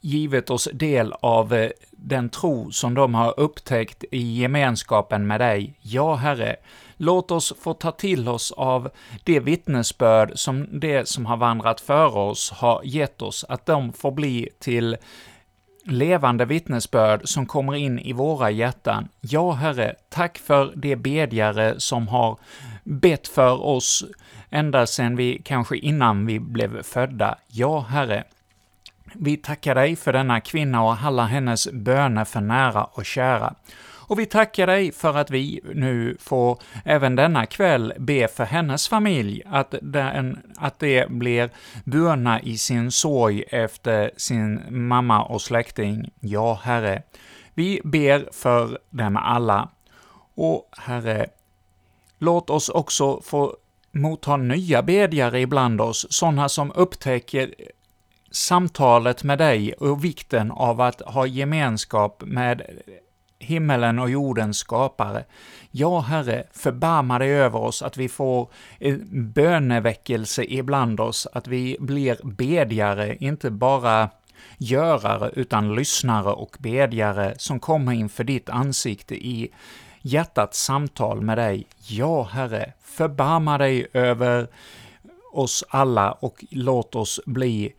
givit 0.00 0.50
oss 0.50 0.68
del 0.72 1.12
av 1.12 1.54
eh, 1.54 1.70
den 1.90 2.28
tro 2.28 2.70
som 2.70 2.94
de 2.94 3.14
har 3.14 3.40
upptäckt 3.40 4.04
i 4.10 4.40
gemenskapen 4.40 5.26
med 5.26 5.40
dig. 5.40 5.78
Ja, 5.82 6.14
Herre, 6.14 6.56
låt 6.96 7.30
oss 7.30 7.54
få 7.60 7.74
ta 7.74 7.92
till 7.92 8.28
oss 8.28 8.52
av 8.52 8.90
det 9.24 9.40
vittnesbörd 9.40 10.32
som 10.34 10.80
det 10.80 11.08
som 11.08 11.26
har 11.26 11.36
vandrat 11.36 11.80
före 11.80 12.20
oss 12.20 12.50
har 12.50 12.80
gett 12.84 13.22
oss, 13.22 13.44
att 13.48 13.66
de 13.66 13.92
får 13.92 14.10
bli 14.10 14.48
till 14.58 14.96
levande 15.86 16.44
vittnesbörd 16.44 17.20
som 17.28 17.46
kommer 17.46 17.74
in 17.74 17.98
i 17.98 18.12
våra 18.12 18.50
hjärtan. 18.50 19.08
Ja, 19.20 19.52
Herre, 19.52 19.94
tack 20.08 20.38
för 20.38 20.72
de 20.76 20.96
bedjare 20.96 21.80
som 21.80 22.08
har 22.08 22.38
bett 22.84 23.28
för 23.28 23.64
oss 23.64 24.04
ända 24.50 24.86
sedan 24.86 25.16
vi, 25.16 25.42
kanske 25.44 25.76
innan 25.76 26.26
vi 26.26 26.40
blev 26.40 26.82
födda. 26.82 27.38
Ja, 27.46 27.80
Herre, 27.80 28.24
vi 29.12 29.36
tackar 29.36 29.74
dig 29.74 29.96
för 29.96 30.12
denna 30.12 30.40
kvinna 30.40 30.82
och 30.82 30.96
alla 31.02 31.24
hennes 31.24 31.72
böner 31.72 32.24
för 32.24 32.40
nära 32.40 32.84
och 32.84 33.04
kära. 33.04 33.54
Och 34.08 34.18
vi 34.18 34.26
tackar 34.26 34.66
dig 34.66 34.92
för 34.92 35.16
att 35.16 35.30
vi 35.30 35.60
nu 35.74 36.16
får 36.20 36.58
även 36.84 37.16
denna 37.16 37.46
kväll 37.46 37.92
be 37.98 38.28
för 38.28 38.44
hennes 38.44 38.88
familj, 38.88 39.42
att, 39.46 39.74
den, 39.82 40.38
att 40.56 40.78
det 40.78 41.10
blir 41.10 41.50
burna 41.84 42.40
i 42.40 42.58
sin 42.58 42.90
sorg 42.90 43.44
efter 43.48 44.10
sin 44.16 44.62
mamma 44.68 45.22
och 45.22 45.42
släkting. 45.42 46.10
Ja, 46.20 46.60
Herre, 46.62 47.02
vi 47.54 47.80
ber 47.84 48.28
för 48.32 48.78
dem 48.90 49.16
alla. 49.16 49.68
Och 50.34 50.68
Herre, 50.78 51.26
låt 52.18 52.50
oss 52.50 52.68
också 52.68 53.20
få 53.20 53.56
motta 53.92 54.36
nya 54.36 54.82
bedjare 54.82 55.40
ibland 55.40 55.80
oss, 55.80 56.06
sådana 56.10 56.48
som 56.48 56.72
upptäcker 56.74 57.54
samtalet 58.30 59.24
med 59.24 59.38
dig 59.38 59.72
och 59.72 60.04
vikten 60.04 60.50
av 60.50 60.80
att 60.80 61.00
ha 61.00 61.26
gemenskap 61.26 62.22
med 62.26 62.62
himmelen 63.38 63.98
och 63.98 64.10
jordens 64.10 64.58
skapare. 64.58 65.24
Ja, 65.70 66.00
Herre, 66.00 66.44
förbarma 66.52 67.18
dig 67.18 67.30
över 67.30 67.58
oss, 67.58 67.82
att 67.82 67.96
vi 67.96 68.08
får 68.08 68.48
eh, 68.78 68.96
böneväckelse 69.10 70.44
ibland 70.44 71.00
oss, 71.00 71.26
att 71.32 71.48
vi 71.48 71.76
blir 71.80 72.18
bedjare, 72.24 73.16
inte 73.16 73.50
bara 73.50 74.10
görare, 74.58 75.30
utan 75.34 75.74
lyssnare 75.74 76.32
och 76.32 76.56
bedjare 76.58 77.34
som 77.38 77.60
kommer 77.60 77.92
inför 77.92 78.24
ditt 78.24 78.48
ansikte 78.48 79.14
i 79.14 79.50
hjärtats 80.02 80.64
samtal 80.64 81.20
med 81.20 81.38
dig. 81.38 81.66
Ja, 81.86 82.22
Herre, 82.22 82.72
förbarma 82.82 83.58
dig 83.58 83.86
över 83.92 84.48
oss 85.32 85.64
alla 85.68 86.12
och 86.12 86.44
låt 86.50 86.94
oss 86.94 87.20
bli 87.26 87.74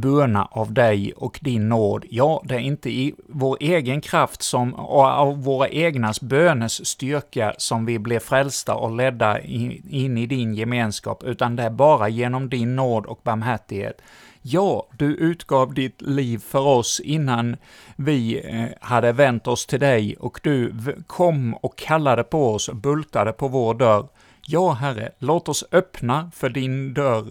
burna 0.00 0.48
av 0.50 0.72
dig 0.72 1.12
och 1.12 1.38
din 1.42 1.68
nåd. 1.68 2.04
Ja, 2.10 2.42
det 2.44 2.54
är 2.54 2.58
inte 2.58 2.90
i 2.90 3.14
vår 3.28 3.56
egen 3.60 4.00
kraft 4.00 4.42
som, 4.42 4.74
och 4.74 5.04
av 5.04 5.42
våra 5.42 5.68
egnas 5.68 6.20
bönes 6.20 6.86
styrka 6.86 7.54
som 7.58 7.86
vi 7.86 7.98
blir 7.98 8.18
frälsta 8.18 8.74
och 8.74 8.96
ledda 8.96 9.40
in 9.40 10.18
i 10.18 10.26
din 10.26 10.54
gemenskap, 10.54 11.22
utan 11.22 11.56
det 11.56 11.62
är 11.62 11.70
bara 11.70 12.08
genom 12.08 12.48
din 12.48 12.76
nåd 12.76 13.06
och 13.06 13.20
barmhärtighet. 13.22 14.00
Ja, 14.42 14.86
du 14.98 15.14
utgav 15.14 15.74
ditt 15.74 16.02
liv 16.02 16.38
för 16.38 16.66
oss 16.66 17.00
innan 17.00 17.56
vi 17.96 18.40
eh, 18.40 18.66
hade 18.80 19.12
vänt 19.12 19.46
oss 19.46 19.66
till 19.66 19.80
dig, 19.80 20.16
och 20.16 20.40
du 20.42 20.74
kom 21.06 21.54
och 21.54 21.78
kallade 21.78 22.24
på 22.24 22.54
oss, 22.54 22.70
bultade 22.70 23.32
på 23.32 23.48
vår 23.48 23.74
dörr. 23.74 24.08
Ja, 24.48 24.72
Herre, 24.72 25.12
låt 25.18 25.48
oss 25.48 25.64
öppna 25.72 26.30
för 26.34 26.48
din 26.48 26.94
dörr 26.94 27.26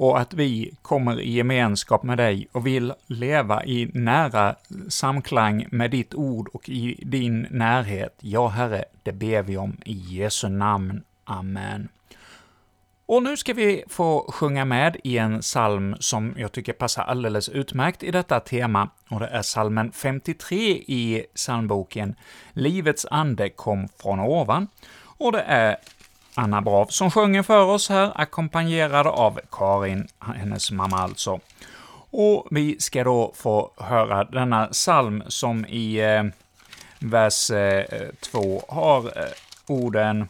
och 0.00 0.20
att 0.20 0.34
vi 0.34 0.74
kommer 0.82 1.20
i 1.20 1.32
gemenskap 1.32 2.02
med 2.02 2.18
dig 2.18 2.48
och 2.52 2.66
vill 2.66 2.92
leva 3.06 3.64
i 3.64 3.90
nära 3.94 4.54
samklang 4.88 5.66
med 5.70 5.90
ditt 5.90 6.14
ord 6.14 6.48
och 6.52 6.68
i 6.68 7.04
din 7.06 7.46
närhet. 7.50 8.18
Ja, 8.20 8.48
Herre, 8.48 8.84
det 9.02 9.12
ber 9.12 9.42
vi 9.42 9.56
om 9.56 9.76
i 9.84 9.92
Jesu 9.92 10.48
namn. 10.48 11.02
Amen. 11.24 11.88
Och 13.06 13.22
nu 13.22 13.36
ska 13.36 13.54
vi 13.54 13.84
få 13.88 14.32
sjunga 14.32 14.64
med 14.64 14.96
i 15.04 15.18
en 15.18 15.40
psalm 15.40 15.96
som 16.00 16.34
jag 16.36 16.52
tycker 16.52 16.72
passar 16.72 17.02
alldeles 17.02 17.48
utmärkt 17.48 18.02
i 18.02 18.10
detta 18.10 18.40
tema, 18.40 18.88
och 19.08 19.20
det 19.20 19.26
är 19.26 19.42
psalmen 19.42 19.92
53 19.92 20.56
i 20.72 21.26
psalmboken 21.34 22.14
”Livets 22.52 23.06
ande 23.10 23.48
kom 23.48 23.88
från 24.02 24.20
ovan”, 24.20 24.68
och 25.18 25.32
det 25.32 25.42
är 25.42 25.76
Anna 26.40 26.60
Brav 26.60 26.86
som 26.86 27.10
sjunger 27.10 27.42
för 27.42 27.64
oss 27.64 27.88
här, 27.88 28.12
ackompanjerad 28.14 29.06
av 29.06 29.40
Karin, 29.50 30.08
hennes 30.18 30.70
mamma 30.70 30.96
alltså. 30.96 31.40
Och 32.10 32.46
vi 32.50 32.80
ska 32.80 33.04
då 33.04 33.32
få 33.36 33.70
höra 33.76 34.24
denna 34.24 34.66
psalm 34.66 35.22
som 35.26 35.66
i 35.66 35.96
eh, 36.00 36.24
vers 36.98 37.50
2 38.20 38.38
eh, 38.38 38.74
har 38.74 39.04
eh, 39.04 39.24
orden 39.66 40.28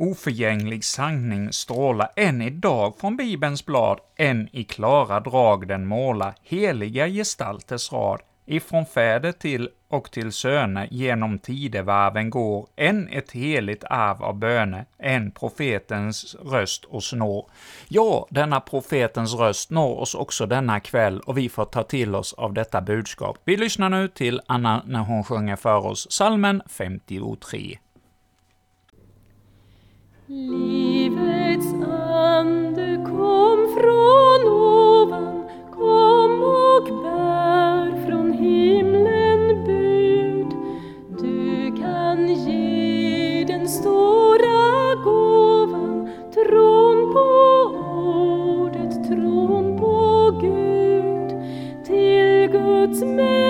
Oförgänglig 0.00 0.84
sanning 0.84 1.52
stråla 1.52 2.10
än 2.16 2.42
idag 2.42 2.94
från 3.00 3.16
Bibelns 3.16 3.66
blad, 3.66 4.00
än 4.16 4.48
i 4.52 4.64
klara 4.64 5.20
drag 5.20 5.68
den 5.68 5.86
måla 5.86 6.34
heliga 6.42 7.08
gestalters 7.08 7.92
rad, 7.92 8.20
ifrån 8.46 8.86
fäder 8.86 9.32
till 9.32 9.68
och 9.88 10.10
till 10.10 10.32
söner 10.32 10.88
genom 10.90 11.38
tidevarven 11.38 12.30
går, 12.30 12.68
än 12.76 13.08
ett 13.08 13.32
heligt 13.32 13.84
arv 13.84 14.22
av 14.22 14.38
böne, 14.38 14.84
en 14.98 15.30
profetens 15.30 16.36
röst 16.44 16.84
oss 16.84 17.12
når. 17.12 17.50
Ja, 17.88 18.26
denna 18.30 18.60
profetens 18.60 19.34
röst 19.34 19.70
når 19.70 20.00
oss 20.00 20.14
också 20.14 20.46
denna 20.46 20.80
kväll, 20.80 21.20
och 21.20 21.38
vi 21.38 21.48
får 21.48 21.64
ta 21.64 21.82
till 21.82 22.14
oss 22.14 22.32
av 22.32 22.52
detta 22.52 22.80
budskap. 22.80 23.38
Vi 23.44 23.56
lyssnar 23.56 23.88
nu 23.88 24.08
till 24.08 24.40
Anna 24.46 24.82
när 24.86 25.00
hon 25.00 25.24
sjunger 25.24 25.56
för 25.56 25.86
oss 25.86 26.06
salmen 26.10 26.62
53. 26.66 27.78
Livets 30.26 31.72
ande 31.92 32.96
kom 33.06 33.76
från 33.80 34.48
ovan, 34.48 35.48
kom 35.72 36.42
och 36.42 37.02
bär 37.02 37.27
ge 52.50 52.86
den 53.00 53.47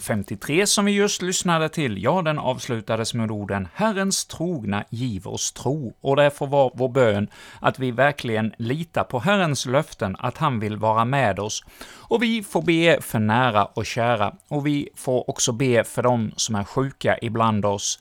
Salmen 0.00 0.24
53 0.24 0.66
som 0.66 0.84
vi 0.84 0.92
just 0.92 1.22
lyssnade 1.22 1.68
till, 1.68 2.02
ja, 2.02 2.22
den 2.22 2.38
avslutades 2.38 3.14
med 3.14 3.30
orden 3.30 3.68
”Herrens 3.74 4.26
trogna 4.26 4.84
giv 4.90 5.28
oss 5.28 5.52
tro”, 5.52 5.94
och 6.00 6.16
det 6.16 6.30
får 6.30 6.46
vara 6.46 6.70
vår 6.74 6.88
bön 6.88 7.28
att 7.60 7.78
vi 7.78 7.90
verkligen 7.90 8.54
litar 8.58 9.04
på 9.04 9.18
Herrens 9.18 9.66
löften, 9.66 10.16
att 10.18 10.38
han 10.38 10.60
vill 10.60 10.76
vara 10.76 11.04
med 11.04 11.38
oss. 11.38 11.64
Och 12.08 12.22
vi 12.22 12.42
får 12.42 12.62
be 12.62 13.00
för 13.00 13.18
nära 13.18 13.64
och 13.64 13.86
kära, 13.86 14.34
och 14.48 14.66
vi 14.66 14.88
får 14.94 15.30
också 15.30 15.52
be 15.52 15.84
för 15.84 16.02
dem 16.02 16.32
som 16.36 16.54
är 16.54 16.64
sjuka 16.64 17.18
ibland 17.22 17.64
oss. 17.64 17.98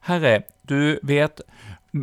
Herre, 0.00 0.42
du 0.62 1.00
vet 1.02 1.40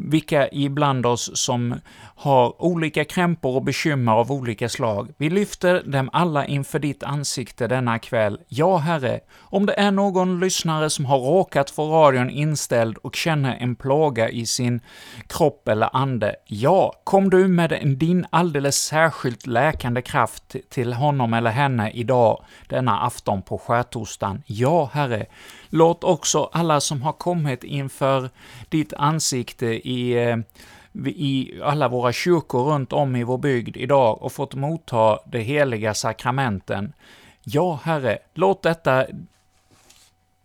vilka 0.10 0.50
ibland 0.52 1.06
oss 1.06 1.32
som 1.34 1.76
har 2.16 2.62
olika 2.62 3.06
krämpor 3.06 3.56
och 3.56 3.64
bekymmer 3.64 4.12
av 4.12 4.32
olika 4.32 4.70
slag. 4.70 5.14
Vi 5.18 5.30
lyfter 5.30 5.84
dem 5.84 6.10
alla 6.14 6.46
inför 6.46 6.80
ditt 6.80 7.04
ansikte 7.04 7.68
denna 7.68 8.00
kväll. 8.00 8.40
Ja, 8.48 8.78
Herre, 8.78 9.20
om 9.40 9.66
det 9.66 9.74
är 9.74 9.92
någon 9.92 10.40
lyssnare 10.40 10.90
som 10.90 11.06
har 11.06 11.18
råkat 11.20 11.70
få 11.70 11.92
radion 11.92 12.30
inställd 12.30 12.98
och 12.98 13.16
känner 13.16 13.58
en 13.60 13.76
plåga 13.76 14.30
i 14.30 14.46
sin 14.46 14.80
kropp 15.28 15.68
eller 15.68 15.90
ande, 15.94 16.36
ja, 16.46 16.94
kom 17.04 17.30
du 17.30 17.48
med 17.48 17.98
din 18.00 18.26
alldeles 18.30 18.76
särskilt 18.76 19.48
läkande 19.48 20.02
kraft 20.02 20.56
till 20.70 20.94
honom 20.94 21.34
eller 21.34 21.52
henne 21.52 21.92
idag, 21.92 22.46
denna 22.70 23.00
afton 23.02 23.42
på 23.42 23.58
skärtorsdagen. 23.58 24.44
Ja, 24.46 24.90
Herre, 24.94 25.26
låt 25.70 26.04
också 26.04 26.50
alla 26.54 26.82
som 26.82 27.02
har 27.02 27.14
kommit 27.14 27.64
inför 27.64 28.30
ditt 28.70 28.94
ansikte 28.94 29.66
i 29.66 30.30
eh, 30.30 30.38
i 31.06 31.62
alla 31.64 31.88
våra 31.88 32.14
kyrkor 32.14 32.64
runt 32.64 32.94
om 32.94 33.16
i 33.16 33.24
vår 33.24 33.38
bygd 33.38 33.78
idag 33.78 34.22
och 34.22 34.32
fått 34.32 34.56
motta 34.56 35.20
de 35.26 35.40
heliga 35.40 35.94
sakramenten. 35.94 36.94
Ja, 37.44 37.80
Herre, 37.84 38.18
låt 38.34 38.62
detta 38.62 39.06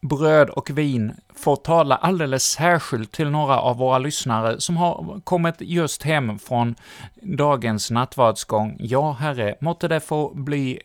bröd 0.01 0.51
och 0.51 0.71
vin 0.71 1.13
få 1.37 1.57
tala 1.57 1.97
alldeles 1.97 2.45
särskilt 2.45 3.13
till 3.13 3.31
några 3.31 3.61
av 3.61 3.77
våra 3.77 3.99
lyssnare 3.99 4.61
som 4.61 4.77
har 4.77 5.21
kommit 5.25 5.55
just 5.59 6.03
hem 6.03 6.39
från 6.39 6.75
dagens 7.23 7.91
nattvardsgång. 7.91 8.77
Ja, 8.79 9.13
Herre, 9.13 9.55
måtte 9.61 9.89
det 9.89 10.01
få 10.01 10.35
bli 10.35 10.81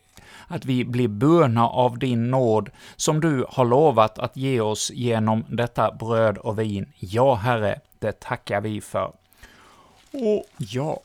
att 0.48 0.66
vi 0.66 0.86
blir 0.86 1.08
böna 1.08 1.68
av 1.68 2.00
din 2.00 2.32
nåd, 2.32 2.70
som 2.96 3.22
du 3.22 3.46
har 3.50 3.66
lovat 3.66 4.20
att 4.20 4.38
ge 4.38 4.62
oss 4.62 4.92
genom 4.92 5.46
detta 5.50 5.92
bröd 5.92 6.38
och 6.38 6.60
vin. 6.60 6.94
Ja, 7.00 7.36
Herre, 7.36 7.80
det 8.00 8.20
tackar 8.20 8.62
vi 8.62 8.82
för. 8.82 9.12
Och 10.12 10.46
jag 10.58 11.00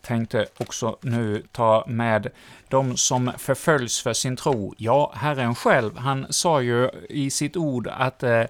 tänkte 0.00 0.46
också 0.58 0.96
nu 1.00 1.42
ta 1.52 1.84
med 1.86 2.30
de 2.74 2.96
som 2.96 3.32
förföljs 3.38 4.02
för 4.02 4.12
sin 4.12 4.36
tro. 4.36 4.74
Ja, 4.76 5.12
Herren 5.14 5.54
själv, 5.54 5.96
han 5.96 6.26
sa 6.30 6.60
ju 6.60 6.90
i 7.08 7.30
sitt 7.30 7.56
ord 7.56 7.88
att 7.88 8.22
eh, 8.22 8.42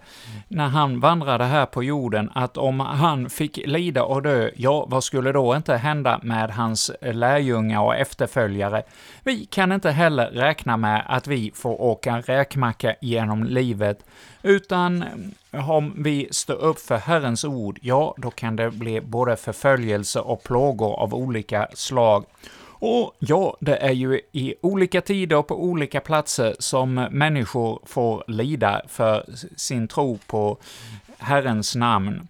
när 0.49 0.69
han 0.69 1.01
vandrade 1.01 1.45
här 1.45 1.67
på 1.67 1.83
jorden, 1.83 2.31
att 2.35 2.57
om 2.57 2.81
han 2.81 3.31
fick 3.31 3.57
lida 3.57 4.05
och 4.05 4.23
dö, 4.23 4.51
ja, 4.57 4.87
vad 4.89 5.05
skulle 5.05 5.33
då 5.33 5.57
inte 5.57 5.77
hända 5.77 6.21
med 6.23 6.51
hans 6.51 6.91
lärjungar 7.01 7.81
och 7.81 7.97
efterföljare? 7.97 8.83
Vi 9.25 9.45
kan 9.45 9.73
inte 9.73 9.91
heller 9.91 10.27
räkna 10.31 10.77
med 10.77 11.03
att 11.07 11.27
vi 11.27 11.53
får 11.55 11.81
åka 11.81 12.21
räkmacka 12.21 12.95
genom 13.01 13.45
livet, 13.45 14.05
utan 14.43 15.05
om 15.51 15.95
vi 15.97 16.29
står 16.31 16.55
upp 16.55 16.79
för 16.79 16.97
Herrens 16.97 17.45
ord, 17.45 17.79
ja, 17.83 18.15
då 18.17 18.31
kan 18.31 18.57
det 18.57 18.71
bli 18.71 19.01
både 19.01 19.37
förföljelse 19.37 20.21
och 20.21 20.43
plågor 20.43 20.95
av 20.95 21.15
olika 21.15 21.69
slag. 21.75 22.25
Och 22.87 23.15
ja, 23.19 23.57
det 23.61 23.77
är 23.77 23.93
ju 23.93 24.21
i 24.33 24.55
olika 24.61 25.01
tider 25.01 25.37
och 25.37 25.47
på 25.47 25.65
olika 25.65 26.01
platser 26.01 26.57
som 26.59 26.95
människor 26.95 27.83
får 27.87 28.25
lida 28.27 28.83
för 28.89 29.25
sin 29.57 29.89
tro 29.89 30.19
på 30.27 30.59
Herrens 31.19 31.75
namn. 31.75 32.29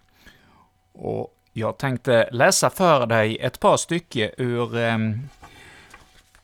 Och 0.93 1.35
jag 1.53 1.77
tänkte 1.77 2.29
läsa 2.31 2.69
för 2.69 3.05
dig 3.05 3.37
ett 3.41 3.59
par 3.59 3.77
stycken 3.77 4.31
ur 4.37 4.77
eh, 4.77 4.97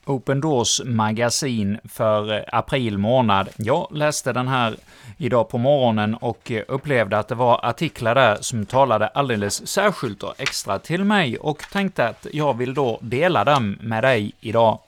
Open 0.06 0.42
Doors 0.42 0.82
magasin 0.86 1.80
för 1.84 2.34
eh, 2.34 2.44
april 2.48 2.98
månad. 2.98 3.50
Jag 3.58 3.88
läste 3.92 4.34
den 4.34 4.48
här 4.48 4.76
idag 5.18 5.50
på 5.50 5.58
morgonen 5.58 6.16
och 6.16 6.52
eh, 6.52 6.64
upplevde 6.68 7.18
att 7.18 7.28
det 7.28 7.36
var 7.36 7.66
artiklar 7.66 8.16
där 8.16 8.38
som 8.42 8.66
talade 8.66 9.08
alldeles 9.08 9.68
särskilt 9.68 10.24
och 10.24 10.34
extra 10.38 10.80
till 10.80 11.04
mig 11.04 11.38
och 11.38 11.64
tänkte 11.72 12.08
att 12.08 12.28
jag 12.34 12.58
vill 12.58 12.74
då 12.74 13.00
dela 13.02 13.44
dem 13.44 13.78
med 13.82 14.04
dig 14.04 14.34
idag. 14.40 14.80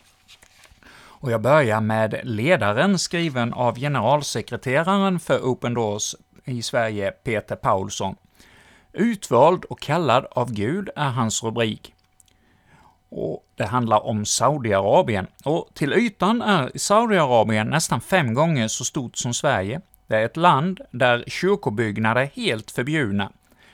Och 0.95 1.31
jag 1.31 1.41
börjar 1.41 1.81
med 1.81 2.19
ledaren 2.23 2.99
skriven 2.99 3.53
av 3.53 3.79
generalsekreteraren 3.79 5.19
för 5.19 5.39
Open 5.39 5.73
Doors 5.73 6.15
i 6.45 6.61
Sverige, 6.61 7.11
Peter 7.11 7.55
Paulsson. 7.55 8.15
Utvald 8.93 9.65
och 9.65 9.79
kallad 9.79 10.25
av 10.31 10.51
Gud 10.51 10.89
är 10.95 11.09
hans 11.09 11.43
rubrik 11.43 11.92
och 13.15 13.45
det 13.55 13.65
handlar 13.65 14.05
om 14.05 14.25
Saudiarabien. 14.25 15.27
Och 15.43 15.69
till 15.73 15.93
ytan 15.93 16.41
är 16.41 16.71
Saudiarabien 16.75 17.67
nästan 17.67 18.01
fem 18.01 18.33
gånger 18.33 18.67
så 18.67 18.85
stort 18.85 19.17
som 19.17 19.33
Sverige. 19.33 19.81
Det 20.07 20.15
är 20.15 20.25
ett 20.25 20.37
land 20.37 20.81
där 20.91 21.23
kyrkobyggnader 21.27 22.21
är 22.21 22.31
helt 22.35 22.71
förbjudna, 22.71 23.31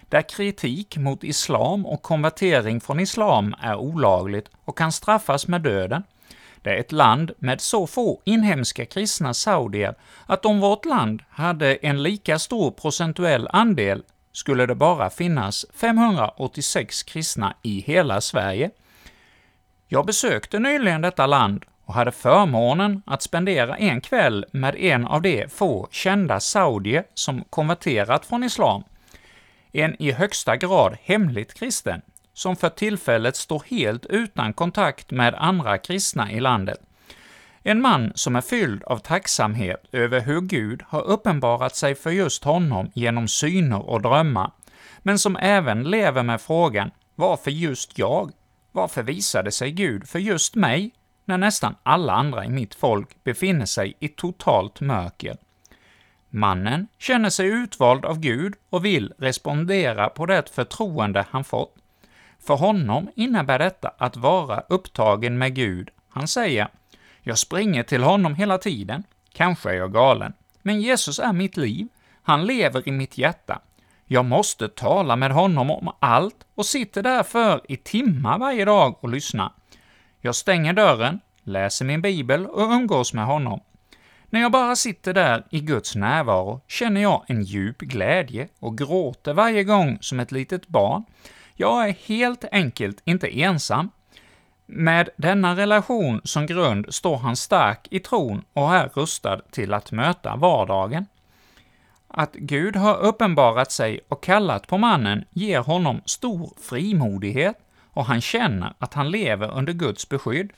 där 0.09 0.21
kritik 0.21 0.97
mot 0.97 1.23
islam 1.23 1.85
och 1.85 2.01
konvertering 2.01 2.81
från 2.81 2.99
islam 2.99 3.55
är 3.61 3.75
olagligt 3.75 4.49
och 4.65 4.77
kan 4.77 4.91
straffas 4.91 5.47
med 5.47 5.61
döden. 5.61 6.03
Det 6.61 6.69
är 6.69 6.79
ett 6.79 6.91
land 6.91 7.31
med 7.37 7.61
så 7.61 7.87
få 7.87 8.21
inhemska 8.23 8.85
kristna 8.85 9.33
saudier 9.33 9.95
att 10.25 10.45
om 10.45 10.59
vårt 10.59 10.85
land 10.85 11.21
hade 11.29 11.75
en 11.75 12.03
lika 12.03 12.39
stor 12.39 12.71
procentuell 12.71 13.47
andel 13.51 14.03
skulle 14.31 14.65
det 14.65 14.75
bara 14.75 15.09
finnas 15.09 15.65
586 15.73 17.03
kristna 17.03 17.53
i 17.61 17.79
hela 17.79 18.21
Sverige. 18.21 18.71
Jag 19.91 20.05
besökte 20.05 20.59
nyligen 20.59 21.01
detta 21.01 21.25
land 21.25 21.65
och 21.85 21.93
hade 21.93 22.11
förmånen 22.11 23.01
att 23.05 23.21
spendera 23.21 23.77
en 23.77 24.01
kväll 24.01 24.45
med 24.51 24.75
en 24.75 25.05
av 25.05 25.21
de 25.21 25.47
få 25.47 25.87
kända 25.91 26.39
saudier 26.39 27.03
som 27.13 27.43
konverterat 27.49 28.25
från 28.25 28.43
islam. 28.43 28.83
En 29.71 30.01
i 30.01 30.11
högsta 30.11 30.57
grad 30.57 30.97
hemligt 31.03 31.53
kristen, 31.53 32.01
som 32.33 32.55
för 32.55 32.69
tillfället 32.69 33.35
står 33.35 33.63
helt 33.67 34.05
utan 34.05 34.53
kontakt 34.53 35.11
med 35.11 35.35
andra 35.35 35.77
kristna 35.77 36.31
i 36.31 36.39
landet. 36.39 36.79
En 37.63 37.81
man 37.81 38.11
som 38.15 38.35
är 38.35 38.41
fylld 38.41 38.83
av 38.83 38.97
tacksamhet 38.97 39.85
över 39.91 40.19
hur 40.21 40.41
Gud 40.41 40.83
har 40.87 41.01
uppenbarat 41.01 41.75
sig 41.75 41.95
för 41.95 42.11
just 42.11 42.43
honom 42.43 42.91
genom 42.93 43.27
syner 43.27 43.89
och 43.89 44.01
drömmar, 44.01 44.51
men 44.99 45.19
som 45.19 45.37
även 45.37 45.83
lever 45.83 46.23
med 46.23 46.41
frågan 46.41 46.91
”Varför 47.15 47.51
just 47.51 47.97
jag? 47.97 48.31
Varför 48.71 49.03
visade 49.03 49.51
sig 49.51 49.71
Gud 49.71 50.09
för 50.09 50.19
just 50.19 50.55
mig, 50.55 50.91
när 51.25 51.37
nästan 51.37 51.75
alla 51.83 52.13
andra 52.13 52.45
i 52.45 52.49
mitt 52.49 52.75
folk 52.75 53.23
befinner 53.23 53.65
sig 53.65 53.93
i 53.99 54.07
totalt 54.07 54.81
mörker?” 54.81 55.37
Mannen 56.29 56.87
känner 56.97 57.29
sig 57.29 57.47
utvald 57.47 58.05
av 58.05 58.19
Gud 58.19 58.53
och 58.69 58.85
vill 58.85 59.13
respondera 59.17 60.09
på 60.09 60.25
det 60.25 60.49
förtroende 60.49 61.25
han 61.29 61.43
fått. 61.43 61.75
För 62.39 62.55
honom 62.55 63.09
innebär 63.15 63.59
detta 63.59 63.91
att 63.97 64.17
vara 64.17 64.63
upptagen 64.69 65.37
med 65.37 65.55
Gud. 65.55 65.89
Han 66.09 66.27
säger 66.27 66.67
”Jag 67.21 67.37
springer 67.37 67.83
till 67.83 68.03
honom 68.03 68.35
hela 68.35 68.57
tiden. 68.57 69.03
Kanske 69.33 69.69
är 69.69 69.73
jag 69.73 69.93
galen, 69.93 70.33
men 70.61 70.81
Jesus 70.81 71.19
är 71.19 71.33
mitt 71.33 71.57
liv. 71.57 71.87
Han 72.23 72.45
lever 72.45 72.87
i 72.87 72.91
mitt 72.91 73.17
hjärta. 73.17 73.61
Jag 74.11 74.25
måste 74.25 74.67
tala 74.67 75.15
med 75.15 75.31
honom 75.31 75.71
om 75.71 75.91
allt 75.99 76.35
och 76.55 76.65
sitter 76.65 77.03
därför 77.03 77.61
i 77.71 77.77
timmar 77.77 78.39
varje 78.39 78.65
dag 78.65 78.95
och 79.03 79.09
lyssnar. 79.09 79.51
Jag 80.21 80.35
stänger 80.35 80.73
dörren, 80.73 81.19
läser 81.43 81.85
min 81.85 82.01
bibel 82.01 82.45
och 82.45 82.61
umgås 82.61 83.13
med 83.13 83.25
honom. 83.25 83.59
När 84.25 84.41
jag 84.41 84.51
bara 84.51 84.75
sitter 84.75 85.13
där 85.13 85.45
i 85.49 85.59
Guds 85.59 85.95
närvaro 85.95 86.61
känner 86.67 87.01
jag 87.01 87.25
en 87.27 87.43
djup 87.43 87.77
glädje 87.77 88.47
och 88.59 88.77
gråter 88.77 89.33
varje 89.33 89.63
gång 89.63 89.97
som 90.01 90.19
ett 90.19 90.31
litet 90.31 90.67
barn. 90.67 91.03
Jag 91.55 91.89
är 91.89 91.95
helt 92.07 92.45
enkelt 92.51 93.01
inte 93.05 93.41
ensam. 93.41 93.89
Med 94.65 95.09
denna 95.17 95.55
relation 95.55 96.21
som 96.23 96.45
grund 96.45 96.93
står 96.93 97.17
han 97.17 97.35
stark 97.35 97.87
i 97.91 97.99
tron 97.99 98.43
och 98.53 98.75
är 98.75 98.89
rustad 98.93 99.41
till 99.51 99.73
att 99.73 99.91
möta 99.91 100.35
vardagen. 100.35 101.05
Att 102.11 102.33
Gud 102.33 102.75
har 102.75 102.97
uppenbarat 102.97 103.71
sig 103.71 103.99
och 104.07 104.23
kallat 104.23 104.67
på 104.67 104.77
mannen 104.77 105.25
ger 105.29 105.59
honom 105.59 106.01
stor 106.05 106.53
frimodighet, 106.61 107.57
och 107.93 108.05
han 108.05 108.21
känner 108.21 108.73
att 108.79 108.93
han 108.93 109.11
lever 109.11 109.51
under 109.51 109.73
Guds 109.73 110.09
beskydd. 110.09 110.51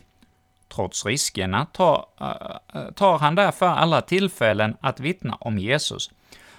Trots 0.76 1.06
riskerna 1.06 1.66
tar, 1.66 2.06
äh, 2.22 2.82
äh, 2.82 2.91
tar 2.91 3.18
han 3.18 3.36
därför 3.36 3.66
alla 3.66 4.02
tillfällen 4.02 4.78
att 4.82 4.99
vittna 4.99 5.38
om 5.39 5.58
Jesus. 5.58 6.12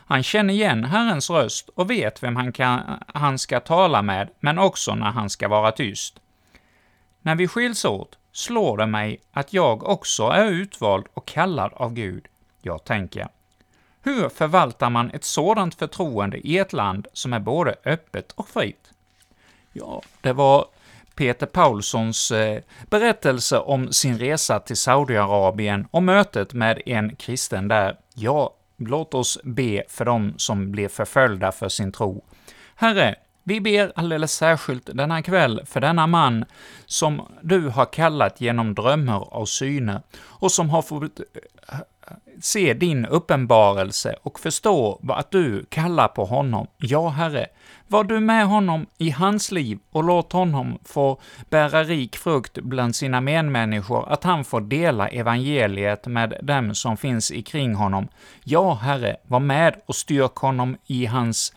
Han 0.07 0.22
känner 0.22 0.55
igen 0.55 0.84
Herrens 0.84 1.30
röst 1.30 1.68
och 1.68 1.90
vet 1.90 2.22
vem 2.22 2.36
han, 2.36 2.53
kan, 2.53 2.80
han 3.07 3.38
ska 3.38 3.61
tala 3.61 4.03
med, 4.03 4.28
men 4.40 4.59
också 4.59 4.95
när 4.95 5.11
han 5.11 5.30
ska 5.30 5.49
vara 5.49 5.72
tyst. 5.72 6.20
När 7.22 7.34
vi 7.34 7.49
skiljs 7.49 7.84
åt 7.84 8.18
slår 8.32 8.76
det 8.76 8.86
mig 8.86 9.20
att 9.32 9.53
jag 9.53 9.88
också 9.88 10.22
är 10.22 10.47
utvald 10.47 11.07
och 11.14 11.26
kallad 11.26 11.72
av 11.74 11.95
Gud. 11.95 12.26
Jag 12.62 12.84
tänker, 12.84 13.28
hur 14.03 14.28
förvaltar 14.28 14.90
man 14.90 15.11
ett 15.11 15.24
sådant 15.24 15.74
förtroende 15.74 16.38
i 16.38 16.59
ett 16.59 16.72
land 16.72 17.07
som 17.12 17.32
är 17.32 17.40
både 17.40 17.74
öppet 17.84 18.32
och 18.32 18.48
fritt? 18.48 18.90
Ja, 19.72 20.03
det 20.20 20.32
var 20.32 20.66
Peter 21.14 21.46
Paulssons 21.46 22.30
eh, 22.30 22.62
berättelse 22.90 23.59
om 23.59 23.92
sin 23.92 24.18
resa 24.18 24.61
till 24.61 24.76
Saudiarabien 24.76 25.86
och 25.90 26.03
mötet 26.03 26.53
med 26.53 26.82
en 26.86 27.16
kristen 27.16 27.68
där. 27.68 27.96
Ja, 28.14 28.55
låt 28.76 29.14
oss 29.14 29.38
be 29.44 29.82
för 29.88 30.05
dem 30.05 30.34
som 30.36 30.72
blir 30.72 30.88
förföljda 30.88 31.53
för 31.53 31.68
sin 31.68 31.92
tro. 31.92 32.24
Herre, 32.74 33.14
vi 33.42 33.61
ber 33.61 33.92
alldeles 33.94 34.32
särskilt 34.32 34.96
denna 34.96 35.22
kväll 35.22 35.62
för 35.66 35.80
denna 35.80 36.07
man 36.07 36.44
som 36.86 37.28
du 37.42 37.68
har 37.68 37.86
kallat 37.86 38.40
genom 38.40 38.74
drömmar 38.74 39.34
och 39.34 39.48
syner 39.48 40.03
och 40.22 40.53
som 40.53 40.70
har 40.70 40.82
fått 40.82 41.20
eh, 41.20 41.78
se 42.40 42.74
din 42.74 43.06
uppenbarelse 43.06 44.14
och 44.22 44.40
förstå 44.40 45.00
att 45.08 45.30
du 45.30 45.64
kallar 45.68 46.08
på 46.08 46.24
honom. 46.24 46.66
Ja, 46.76 47.08
Herre, 47.08 47.46
var 47.86 48.04
du 48.04 48.20
med 48.20 48.46
honom 48.46 48.86
i 48.98 49.10
hans 49.10 49.52
liv 49.52 49.78
och 49.90 50.04
låt 50.04 50.32
honom 50.32 50.78
få 50.84 51.20
bära 51.50 51.84
rik 51.84 52.16
frukt 52.16 52.58
bland 52.58 52.96
sina 52.96 53.20
medmänniskor, 53.20 54.12
att 54.12 54.24
han 54.24 54.44
får 54.44 54.60
dela 54.60 55.08
evangeliet 55.08 56.06
med 56.06 56.38
dem 56.42 56.74
som 56.74 56.96
finns 56.96 57.30
ikring 57.30 57.74
honom. 57.74 58.08
Ja, 58.44 58.74
Herre, 58.74 59.16
var 59.26 59.40
med 59.40 59.74
och 59.86 59.96
styrk 59.96 60.34
honom 60.34 60.76
i 60.86 61.06
hans 61.06 61.52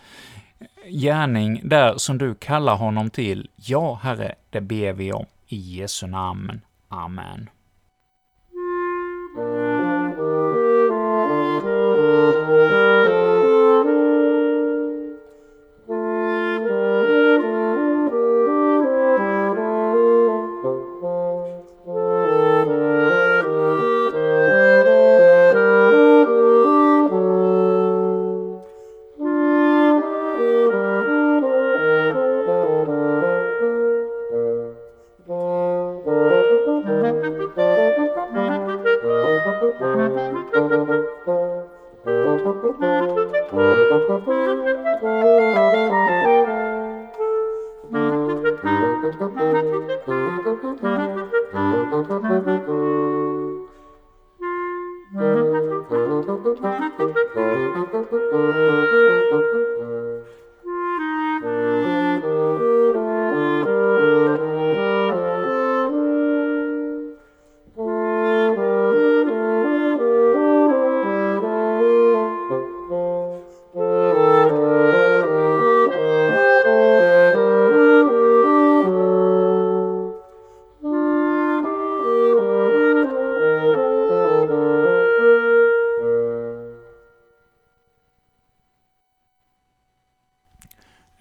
gärning 0.88 1.60
där 1.64 1.94
som 1.96 2.18
du 2.18 2.34
kallar 2.34 2.76
honom 2.76 3.10
till. 3.10 3.48
Ja, 3.56 4.00
Herre, 4.02 4.34
det 4.50 4.60
ber 4.60 4.92
vi 4.92 5.12
om. 5.12 5.26
I 5.48 5.56
Jesu 5.56 6.06
namn. 6.06 6.60
Amen. 6.88 7.50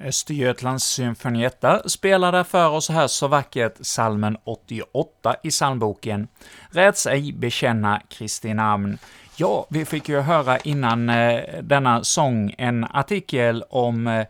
Östergötlands 0.06 0.84
symfonietta 0.84 1.90
spelade 1.90 2.44
för 2.44 2.70
oss 2.70 2.90
här 2.90 3.08
så 3.08 3.28
vackert 3.28 3.74
salmen 3.82 4.38
88 4.44 5.36
i 5.44 5.50
psalmboken 5.50 6.28
”Räds 6.70 7.06
ej 7.06 7.34
bekänna 7.34 8.02
Kristi 8.10 8.54
namn”. 8.54 8.98
Ja, 9.38 9.68
vi 9.70 9.86
fick 9.86 10.10
ju 10.10 10.20
höra 10.20 10.58
innan 10.58 11.10
eh, 11.10 11.42
denna 11.62 12.04
sång 12.04 12.56
en 12.58 12.84
artikel 12.84 13.64
om 13.70 14.08
eh, 14.08 14.26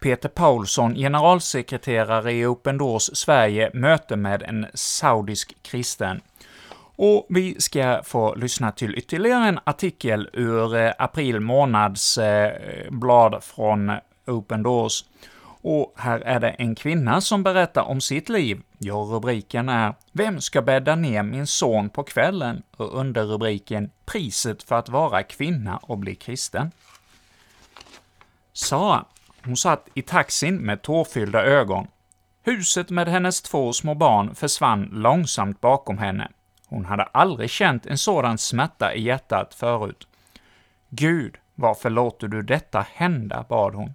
Peter 0.00 0.28
Paulsson, 0.28 0.94
generalsekreterare 0.94 2.32
i 2.32 2.46
Open 2.46 2.78
Doors 2.78 3.10
Sverige, 3.12 3.70
möte 3.74 4.16
med 4.16 4.42
en 4.42 4.66
saudisk 4.74 5.56
kristen. 5.62 6.20
Och 6.96 7.26
vi 7.28 7.60
ska 7.60 8.02
få 8.04 8.34
lyssna 8.34 8.72
till 8.72 8.98
ytterligare 8.98 9.48
en 9.48 9.58
artikel 9.64 10.28
ur 10.32 10.76
eh, 10.76 10.92
april 10.98 11.40
månads 11.40 12.18
eh, 12.18 12.52
blad 12.90 13.44
från 13.44 13.92
Open 14.30 14.62
Doors. 14.62 15.04
Och 15.62 15.94
här 15.96 16.20
är 16.20 16.40
det 16.40 16.48
en 16.50 16.74
kvinna 16.74 17.20
som 17.20 17.42
berättar 17.42 17.82
om 17.82 18.00
sitt 18.00 18.28
liv. 18.28 18.62
Ja, 18.78 18.94
rubriken 18.94 19.68
är 19.68 19.94
”Vem 20.12 20.40
ska 20.40 20.62
bädda 20.62 20.96
ner 20.96 21.22
min 21.22 21.46
son 21.46 21.90
på 21.90 22.02
kvällen?” 22.02 22.62
och 22.76 22.98
underrubriken 23.00 23.90
”Priset 24.04 24.62
för 24.62 24.78
att 24.78 24.88
vara 24.88 25.22
kvinna 25.22 25.76
och 25.76 25.98
bli 25.98 26.14
kristen”. 26.14 26.70
Sara, 28.52 29.04
hon 29.44 29.56
satt 29.56 29.88
i 29.94 30.02
taxin 30.02 30.56
med 30.56 30.82
tårfyllda 30.82 31.44
ögon. 31.44 31.86
Huset 32.42 32.90
med 32.90 33.08
hennes 33.08 33.42
två 33.42 33.72
små 33.72 33.94
barn 33.94 34.34
försvann 34.34 34.88
långsamt 34.92 35.60
bakom 35.60 35.98
henne. 35.98 36.28
Hon 36.66 36.84
hade 36.84 37.02
aldrig 37.02 37.50
känt 37.50 37.86
en 37.86 37.98
sådan 37.98 38.38
smärta 38.38 38.94
i 38.94 39.02
hjärtat 39.02 39.54
förut. 39.54 40.08
Gud, 40.88 41.36
varför 41.54 41.90
låter 41.90 42.28
du 42.28 42.42
detta 42.42 42.86
hända, 42.94 43.44
bad 43.48 43.74
hon. 43.74 43.94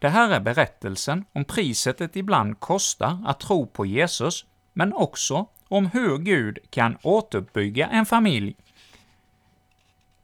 Det 0.00 0.08
här 0.08 0.30
är 0.30 0.40
berättelsen 0.40 1.24
om 1.32 1.44
priset 1.44 1.98
det 1.98 2.16
ibland 2.16 2.60
kostar 2.60 3.22
att 3.26 3.40
tro 3.40 3.66
på 3.66 3.86
Jesus, 3.86 4.44
men 4.72 4.92
också 4.92 5.46
om 5.68 5.86
hur 5.86 6.18
Gud 6.18 6.58
kan 6.70 6.96
återuppbygga 7.02 7.86
en 7.86 8.06
familj. 8.06 8.56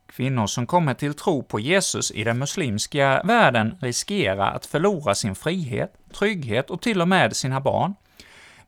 Kvinnor 0.06 0.46
som 0.46 0.66
kommer 0.66 0.94
till 0.94 1.14
tro 1.14 1.42
på 1.42 1.60
Jesus 1.60 2.10
i 2.10 2.24
den 2.24 2.38
muslimska 2.38 3.22
världen 3.24 3.78
riskerar 3.80 4.52
att 4.52 4.66
förlora 4.66 5.14
sin 5.14 5.34
frihet, 5.34 5.92
trygghet 6.12 6.70
och 6.70 6.82
till 6.82 7.00
och 7.00 7.08
med 7.08 7.36
sina 7.36 7.60
barn. 7.60 7.94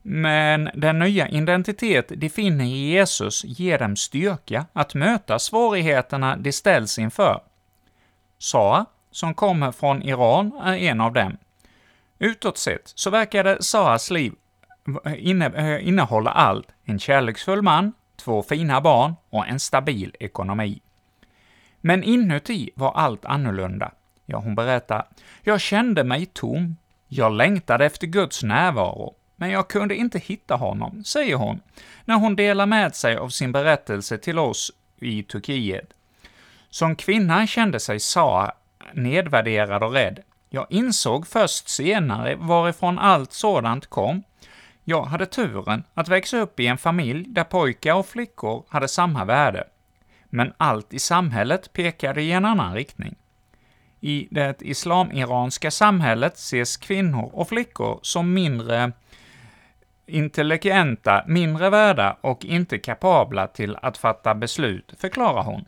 Men 0.01 0.69
den 0.75 0.99
nya 0.99 1.29
identitet 1.29 2.11
de 2.17 2.29
finner 2.29 2.65
i 2.65 2.91
Jesus 2.91 3.43
ger 3.45 3.79
dem 3.79 3.95
styrka 3.95 4.65
att 4.73 4.93
möta 4.93 5.39
svårigheterna 5.39 6.37
de 6.37 6.51
ställs 6.51 6.99
inför. 6.99 7.41
Saa, 8.37 8.85
som 9.11 9.33
kommer 9.33 9.71
från 9.71 10.03
Iran, 10.03 10.51
är 10.63 10.75
en 10.75 11.01
av 11.01 11.13
dem. 11.13 11.37
Utåt 12.19 12.57
sett 12.57 12.91
så 12.95 13.09
verkade 13.09 13.63
Saras 13.63 14.11
liv 14.11 14.33
eh, 15.05 15.27
inne, 15.29 15.45
eh, 15.45 15.87
innehålla 15.87 16.31
allt, 16.31 16.67
en 16.85 16.99
kärleksfull 16.99 17.61
man, 17.61 17.93
två 18.15 18.43
fina 18.43 18.81
barn 18.81 19.15
och 19.29 19.47
en 19.47 19.59
stabil 19.59 20.15
ekonomi. 20.19 20.81
Men 21.81 22.03
inuti 22.03 22.69
var 22.75 22.91
allt 22.91 23.25
annorlunda. 23.25 23.91
Ja, 24.25 24.37
hon 24.37 24.55
berättar, 24.55 25.05
jag 25.41 25.61
kände 25.61 26.03
mig 26.03 26.25
tom. 26.25 26.77
Jag 27.07 27.31
längtade 27.31 27.85
efter 27.85 28.07
Guds 28.07 28.43
närvaro, 28.43 29.15
men 29.35 29.49
jag 29.49 29.67
kunde 29.67 29.95
inte 29.95 30.19
hitta 30.19 30.55
honom, 30.55 31.03
säger 31.03 31.35
hon, 31.35 31.61
när 32.05 32.15
hon 32.15 32.35
delar 32.35 32.65
med 32.65 32.95
sig 32.95 33.17
av 33.17 33.29
sin 33.29 33.51
berättelse 33.51 34.17
till 34.17 34.39
oss 34.39 34.71
i 34.99 35.23
Turkiet. 35.23 35.93
Som 36.69 36.95
kvinna 36.95 37.47
kände 37.47 37.79
sig 37.79 37.99
Saa 37.99 38.51
nedvärderad 38.93 39.83
och 39.83 39.93
rädd. 39.93 40.19
Jag 40.49 40.65
insåg 40.69 41.27
först 41.27 41.69
senare 41.69 42.35
varifrån 42.35 42.99
allt 42.99 43.33
sådant 43.33 43.87
kom. 43.87 44.23
Jag 44.83 45.03
hade 45.03 45.25
turen 45.25 45.83
att 45.93 46.07
växa 46.07 46.37
upp 46.37 46.59
i 46.59 46.67
en 46.67 46.77
familj 46.77 47.25
där 47.27 47.43
pojkar 47.43 47.93
och 47.93 48.05
flickor 48.05 48.65
hade 48.69 48.87
samma 48.87 49.25
värde. 49.25 49.63
Men 50.29 50.53
allt 50.57 50.93
i 50.93 50.99
samhället 50.99 51.73
pekade 51.73 52.21
i 52.21 52.31
en 52.31 52.45
annan 52.45 52.73
riktning. 52.73 53.15
I 54.01 54.27
det 54.31 54.61
islamiranska 54.61 55.71
samhället 55.71 56.35
ses 56.35 56.77
kvinnor 56.77 57.29
och 57.33 57.49
flickor 57.49 57.99
som 58.01 58.33
mindre 58.33 58.91
intelligenta, 60.05 61.23
mindre 61.27 61.69
värda 61.69 62.17
och 62.21 62.45
inte 62.45 62.77
kapabla 62.77 63.47
till 63.47 63.75
att 63.75 63.97
fatta 63.97 64.35
beslut, 64.35 64.93
förklarar 64.97 65.43
hon. 65.43 65.65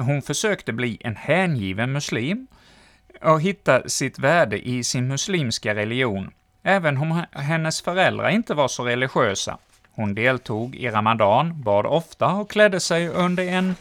Hon 0.00 0.22
försökte 0.22 0.72
bli 0.72 0.98
en 1.00 1.16
hängiven 1.16 1.92
muslim 1.92 2.46
och 3.22 3.40
hitta 3.40 3.88
sitt 3.88 4.18
värde 4.18 4.68
i 4.68 4.84
sin 4.84 5.08
muslimska 5.08 5.74
religion, 5.74 6.30
även 6.62 6.98
om 6.98 7.22
hennes 7.32 7.82
föräldrar 7.82 8.28
inte 8.28 8.54
var 8.54 8.68
så 8.68 8.84
religiösa. 8.84 9.58
Hon 9.92 10.14
deltog 10.14 10.76
i 10.76 10.90
Ramadan, 10.90 11.62
bad 11.62 11.86
ofta 11.86 12.26
och 12.26 12.50
klädde 12.50 12.80
sig 12.80 13.08
under 13.08 13.44
en 13.44 13.74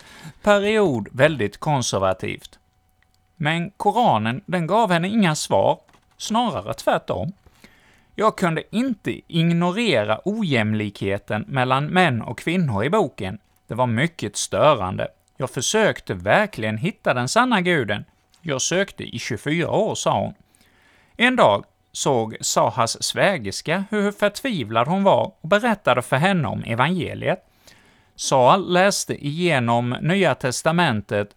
period 0.43 1.07
väldigt 1.11 1.57
konservativt. 1.57 2.59
Men 3.35 3.71
Koranen, 3.77 4.41
den 4.45 4.67
gav 4.67 4.91
henne 4.91 5.07
inga 5.07 5.35
svar, 5.35 5.79
snarare 6.17 6.73
tvärtom. 6.73 7.31
Jag 8.15 8.37
kunde 8.37 8.63
inte 8.75 9.21
ignorera 9.27 10.19
ojämlikheten 10.25 11.45
mellan 11.47 11.85
män 11.85 12.21
och 12.21 12.39
kvinnor 12.39 12.83
i 12.83 12.89
boken. 12.89 13.39
Det 13.67 13.75
var 13.75 13.87
mycket 13.87 14.37
störande. 14.37 15.07
Jag 15.41 15.49
försökte 15.49 16.13
verkligen 16.13 16.77
hitta 16.77 17.13
den 17.13 17.27
sanna 17.27 17.61
guden. 17.61 18.05
Jag 18.41 18.61
sökte 18.61 19.03
i 19.03 19.19
24 19.19 19.71
år, 19.71 19.95
sa 19.95 20.19
hon. 20.19 20.33
En 21.17 21.35
dag 21.35 21.65
såg 21.91 22.37
Sahas 22.41 23.03
svägerska 23.03 23.83
hur 23.89 24.11
förtvivlad 24.11 24.87
hon 24.87 25.03
var 25.03 25.31
och 25.41 25.49
berättade 25.49 26.01
för 26.01 26.15
henne 26.15 26.47
om 26.47 26.63
evangeliet. 26.63 27.45
Saha 28.15 28.57
läste 28.57 29.25
igenom 29.25 29.95
Nya 30.01 30.35
testamentet 30.35 31.35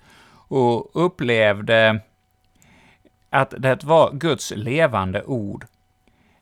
och 0.48 0.90
upplevde 1.07 2.00
att 3.30 3.55
det 3.59 3.84
var 3.84 4.12
Guds 4.12 4.53
levande 4.57 5.22
ord. 5.22 5.66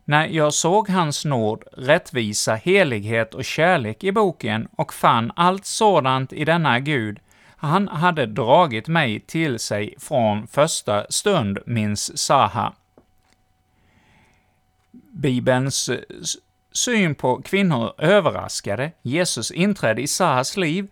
När 0.04 0.26
jag 0.26 0.54
såg 0.54 0.88
hans 0.88 1.24
nåd, 1.24 1.64
rättvisa, 1.72 2.54
helighet 2.54 3.34
och 3.34 3.44
kärlek 3.44 4.04
i 4.04 4.12
boken 4.12 4.68
och 4.76 4.94
fann 4.94 5.32
allt 5.36 5.66
sådant 5.66 6.32
i 6.32 6.44
denna 6.44 6.80
Gud, 6.80 7.20
han 7.60 7.88
hade 7.88 8.26
dragit 8.26 8.88
mig 8.88 9.20
till 9.20 9.58
sig 9.58 9.94
från 9.98 10.46
första 10.46 11.06
stund, 11.10 11.58
minns 11.66 12.18
Saha. 12.18 12.72
Bibelns 15.10 15.90
syn 16.72 17.14
på 17.14 17.42
kvinnor 17.42 17.92
överraskade. 17.98 18.92
Jesus 19.02 19.50
inträde 19.50 20.02
i 20.02 20.06
Sahas 20.06 20.56
liv 20.56 20.88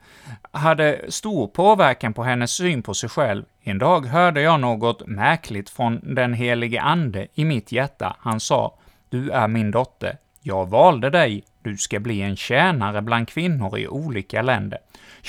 hade 0.53 1.05
stor 1.09 1.47
påverkan 1.47 2.15
på 2.15 2.23
hennes 2.23 2.53
syn 2.53 2.83
på 2.83 2.95
sig 2.95 3.09
själv. 3.09 3.45
En 3.63 3.79
dag 3.79 4.07
hörde 4.07 4.41
jag 4.41 4.61
något 4.61 5.07
märkligt 5.07 5.71
från 5.71 6.15
den 6.15 6.35
helige 6.35 6.81
Ande 6.81 7.27
i 7.35 7.45
mitt 7.45 7.73
hjärta. 7.73 8.17
Han 8.21 8.41
sa, 8.41 8.75
”Du 9.09 9.31
är 9.31 9.49
min 9.49 9.71
dotter. 9.71 10.17
Jag 10.43 10.69
valde 10.69 11.11
dig. 11.11 11.45
Du 11.63 11.77
ska 11.77 12.01
bli 12.01 12.23
en 12.23 12.37
tjänare 12.37 13.03
bland 13.03 13.29
kvinnor 13.29 13.79
i 13.79 13.89
olika 13.89 14.43
länder.” 14.43 14.79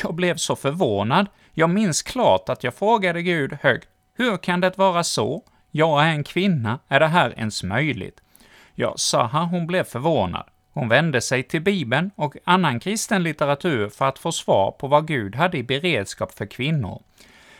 Jag 0.03 0.15
blev 0.15 0.35
så 0.35 0.55
förvånad. 0.55 1.27
Jag 1.53 1.69
minns 1.69 2.01
klart 2.01 2.49
att 2.49 2.63
jag 2.63 2.73
frågade 2.73 3.21
Gud 3.21 3.57
högt, 3.61 3.87
”Hur 4.17 4.37
kan 4.37 4.61
det 4.61 4.77
vara 4.77 5.03
så? 5.03 5.43
Jag 5.71 6.03
är 6.03 6.09
en 6.09 6.23
kvinna. 6.23 6.79
Är 6.87 6.99
det 6.99 7.07
här 7.07 7.33
ens 7.37 7.63
möjligt?” 7.63 8.21
Ja, 8.75 8.93
Saha 8.97 9.43
hon 9.43 9.67
blev 9.67 9.83
förvånad. 9.83 10.45
Hon 10.73 10.89
vände 10.89 11.21
sig 11.21 11.43
till 11.43 11.61
Bibeln 11.61 12.11
och 12.15 12.35
annan 12.43 12.79
kristen 12.79 13.23
litteratur 13.23 13.89
för 13.89 14.05
att 14.05 14.19
få 14.19 14.31
svar 14.31 14.71
på 14.71 14.87
vad 14.87 15.07
Gud 15.07 15.35
hade 15.35 15.57
i 15.57 15.63
beredskap 15.63 16.31
för 16.31 16.45
kvinnor. 16.45 17.01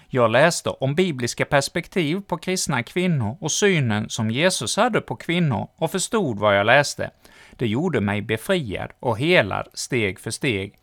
Jag 0.08 0.32
läste 0.32 0.70
om 0.70 0.96
bibliska 0.96 1.46
perspektiv 1.46 2.22
på 2.28 2.38
kristna 2.38 2.84
kvinnor 2.84 3.38
och 3.42 3.52
synen 3.52 4.10
som 4.10 4.32
Jesus 4.32 4.78
hade 4.78 5.02
på 5.02 5.16
kvinnor 5.16 5.68
och 5.76 5.92
förstod 5.92 6.40
vad 6.40 6.58
jag 6.58 6.66
läste. 6.66 7.12
Det 7.52 7.68
gjorde 7.68 8.02
mig 8.02 8.22
befriad 8.22 8.92
och 9.00 9.20
helad 9.20 9.68
steg 9.74 10.20
för 10.20 10.32
steg. 10.32 10.76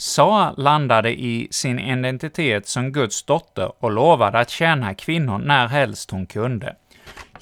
Sara 0.00 0.54
landade 0.56 1.20
i 1.20 1.48
sin 1.50 1.78
identitet 1.78 2.68
som 2.68 2.92
Guds 2.92 3.22
dotter 3.22 3.72
och 3.78 3.90
lovade 3.90 4.38
att 4.38 4.50
tjäna 4.50 4.94
kvinnor 4.94 5.38
när 5.38 5.68
helst 5.68 6.10
hon 6.10 6.26
kunde. 6.26 6.76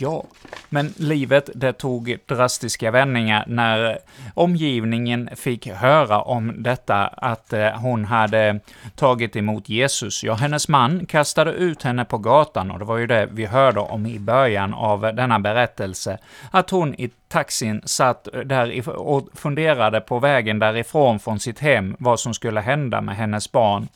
Ja, 0.00 0.24
men 0.68 0.94
livet 0.96 1.50
det 1.54 1.72
tog 1.72 2.18
drastiska 2.26 2.90
vändningar 2.90 3.44
när 3.46 3.98
omgivningen 4.34 5.30
fick 5.36 5.66
höra 5.66 6.22
om 6.22 6.62
detta, 6.62 7.06
att 7.06 7.52
eh, 7.52 7.70
hon 7.70 8.04
hade 8.04 8.60
tagit 8.96 9.36
emot 9.36 9.68
Jesus. 9.68 10.24
Ja, 10.24 10.34
hennes 10.34 10.68
man 10.68 11.06
kastade 11.06 11.52
ut 11.52 11.82
henne 11.82 12.04
på 12.04 12.18
gatan, 12.18 12.70
och 12.70 12.78
det 12.78 12.84
var 12.84 12.96
ju 12.96 13.06
det 13.06 13.28
vi 13.32 13.46
hörde 13.46 13.80
om 13.80 14.06
i 14.06 14.18
början 14.18 14.74
av 14.74 15.00
denna 15.00 15.38
berättelse, 15.38 16.18
att 16.50 16.70
hon 16.70 16.94
i 16.94 17.10
taxin 17.28 17.82
satt 17.84 18.28
där 18.44 18.88
och 18.88 19.28
funderade 19.34 20.00
på 20.00 20.18
vägen 20.18 20.58
därifrån 20.58 21.18
från 21.18 21.40
sitt 21.40 21.58
hem, 21.58 21.96
vad 21.98 22.20
som 22.20 22.34
skulle 22.34 22.60
hända 22.60 23.00
med 23.00 23.16
hennes 23.16 23.52
barn. 23.52 23.88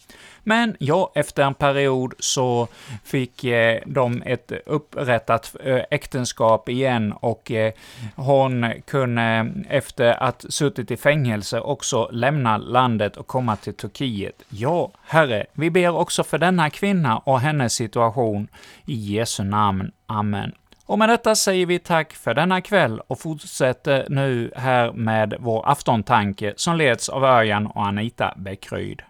Men 0.45 0.77
ja, 0.79 1.13
efter 1.15 1.43
en 1.43 1.55
period 1.55 2.15
så 2.19 2.69
fick 3.05 3.45
eh, 3.45 3.81
de 3.87 4.23
ett 4.27 4.53
upprättat 4.67 5.57
eh, 5.65 5.81
äktenskap 5.91 6.69
igen 6.69 7.13
och 7.13 7.51
eh, 7.51 7.73
hon 8.17 8.73
kunde 8.87 9.53
efter 9.69 10.23
att 10.23 10.45
suttit 10.49 10.91
i 10.91 10.97
fängelse 10.97 11.61
också 11.61 12.09
lämna 12.13 12.59
landet 12.59 13.17
och 13.17 13.27
komma 13.27 13.57
till 13.57 13.75
Turkiet. 13.75 14.43
Ja, 14.49 14.91
Herre, 15.07 15.47
vi 15.53 15.71
ber 15.71 15.97
också 15.97 16.25
för 16.25 16.39
denna 16.39 16.71
kvinna 16.71 17.19
och 17.19 17.41
hennes 17.41 17.73
situation. 17.73 18.49
I 18.87 18.95
Jesu 18.95 19.45
namn. 19.45 19.93
Amen. 20.07 20.53
Och 20.87 20.99
med 20.99 21.09
detta 21.09 21.35
säger 21.35 21.67
vi 21.67 21.79
tack 21.79 22.13
för 22.13 22.35
denna 22.35 22.61
kväll 22.61 23.01
och 23.07 23.19
fortsätter 23.21 24.07
nu 24.09 24.51
här 24.57 24.93
med 24.93 25.35
vår 25.41 25.71
aftontanke 25.71 26.55
som 26.57 26.77
leds 26.77 27.09
av 27.09 27.25
Örjan 27.25 27.67
och 27.67 27.87
Anita 27.87 28.35
Bäckryd. 28.37 29.03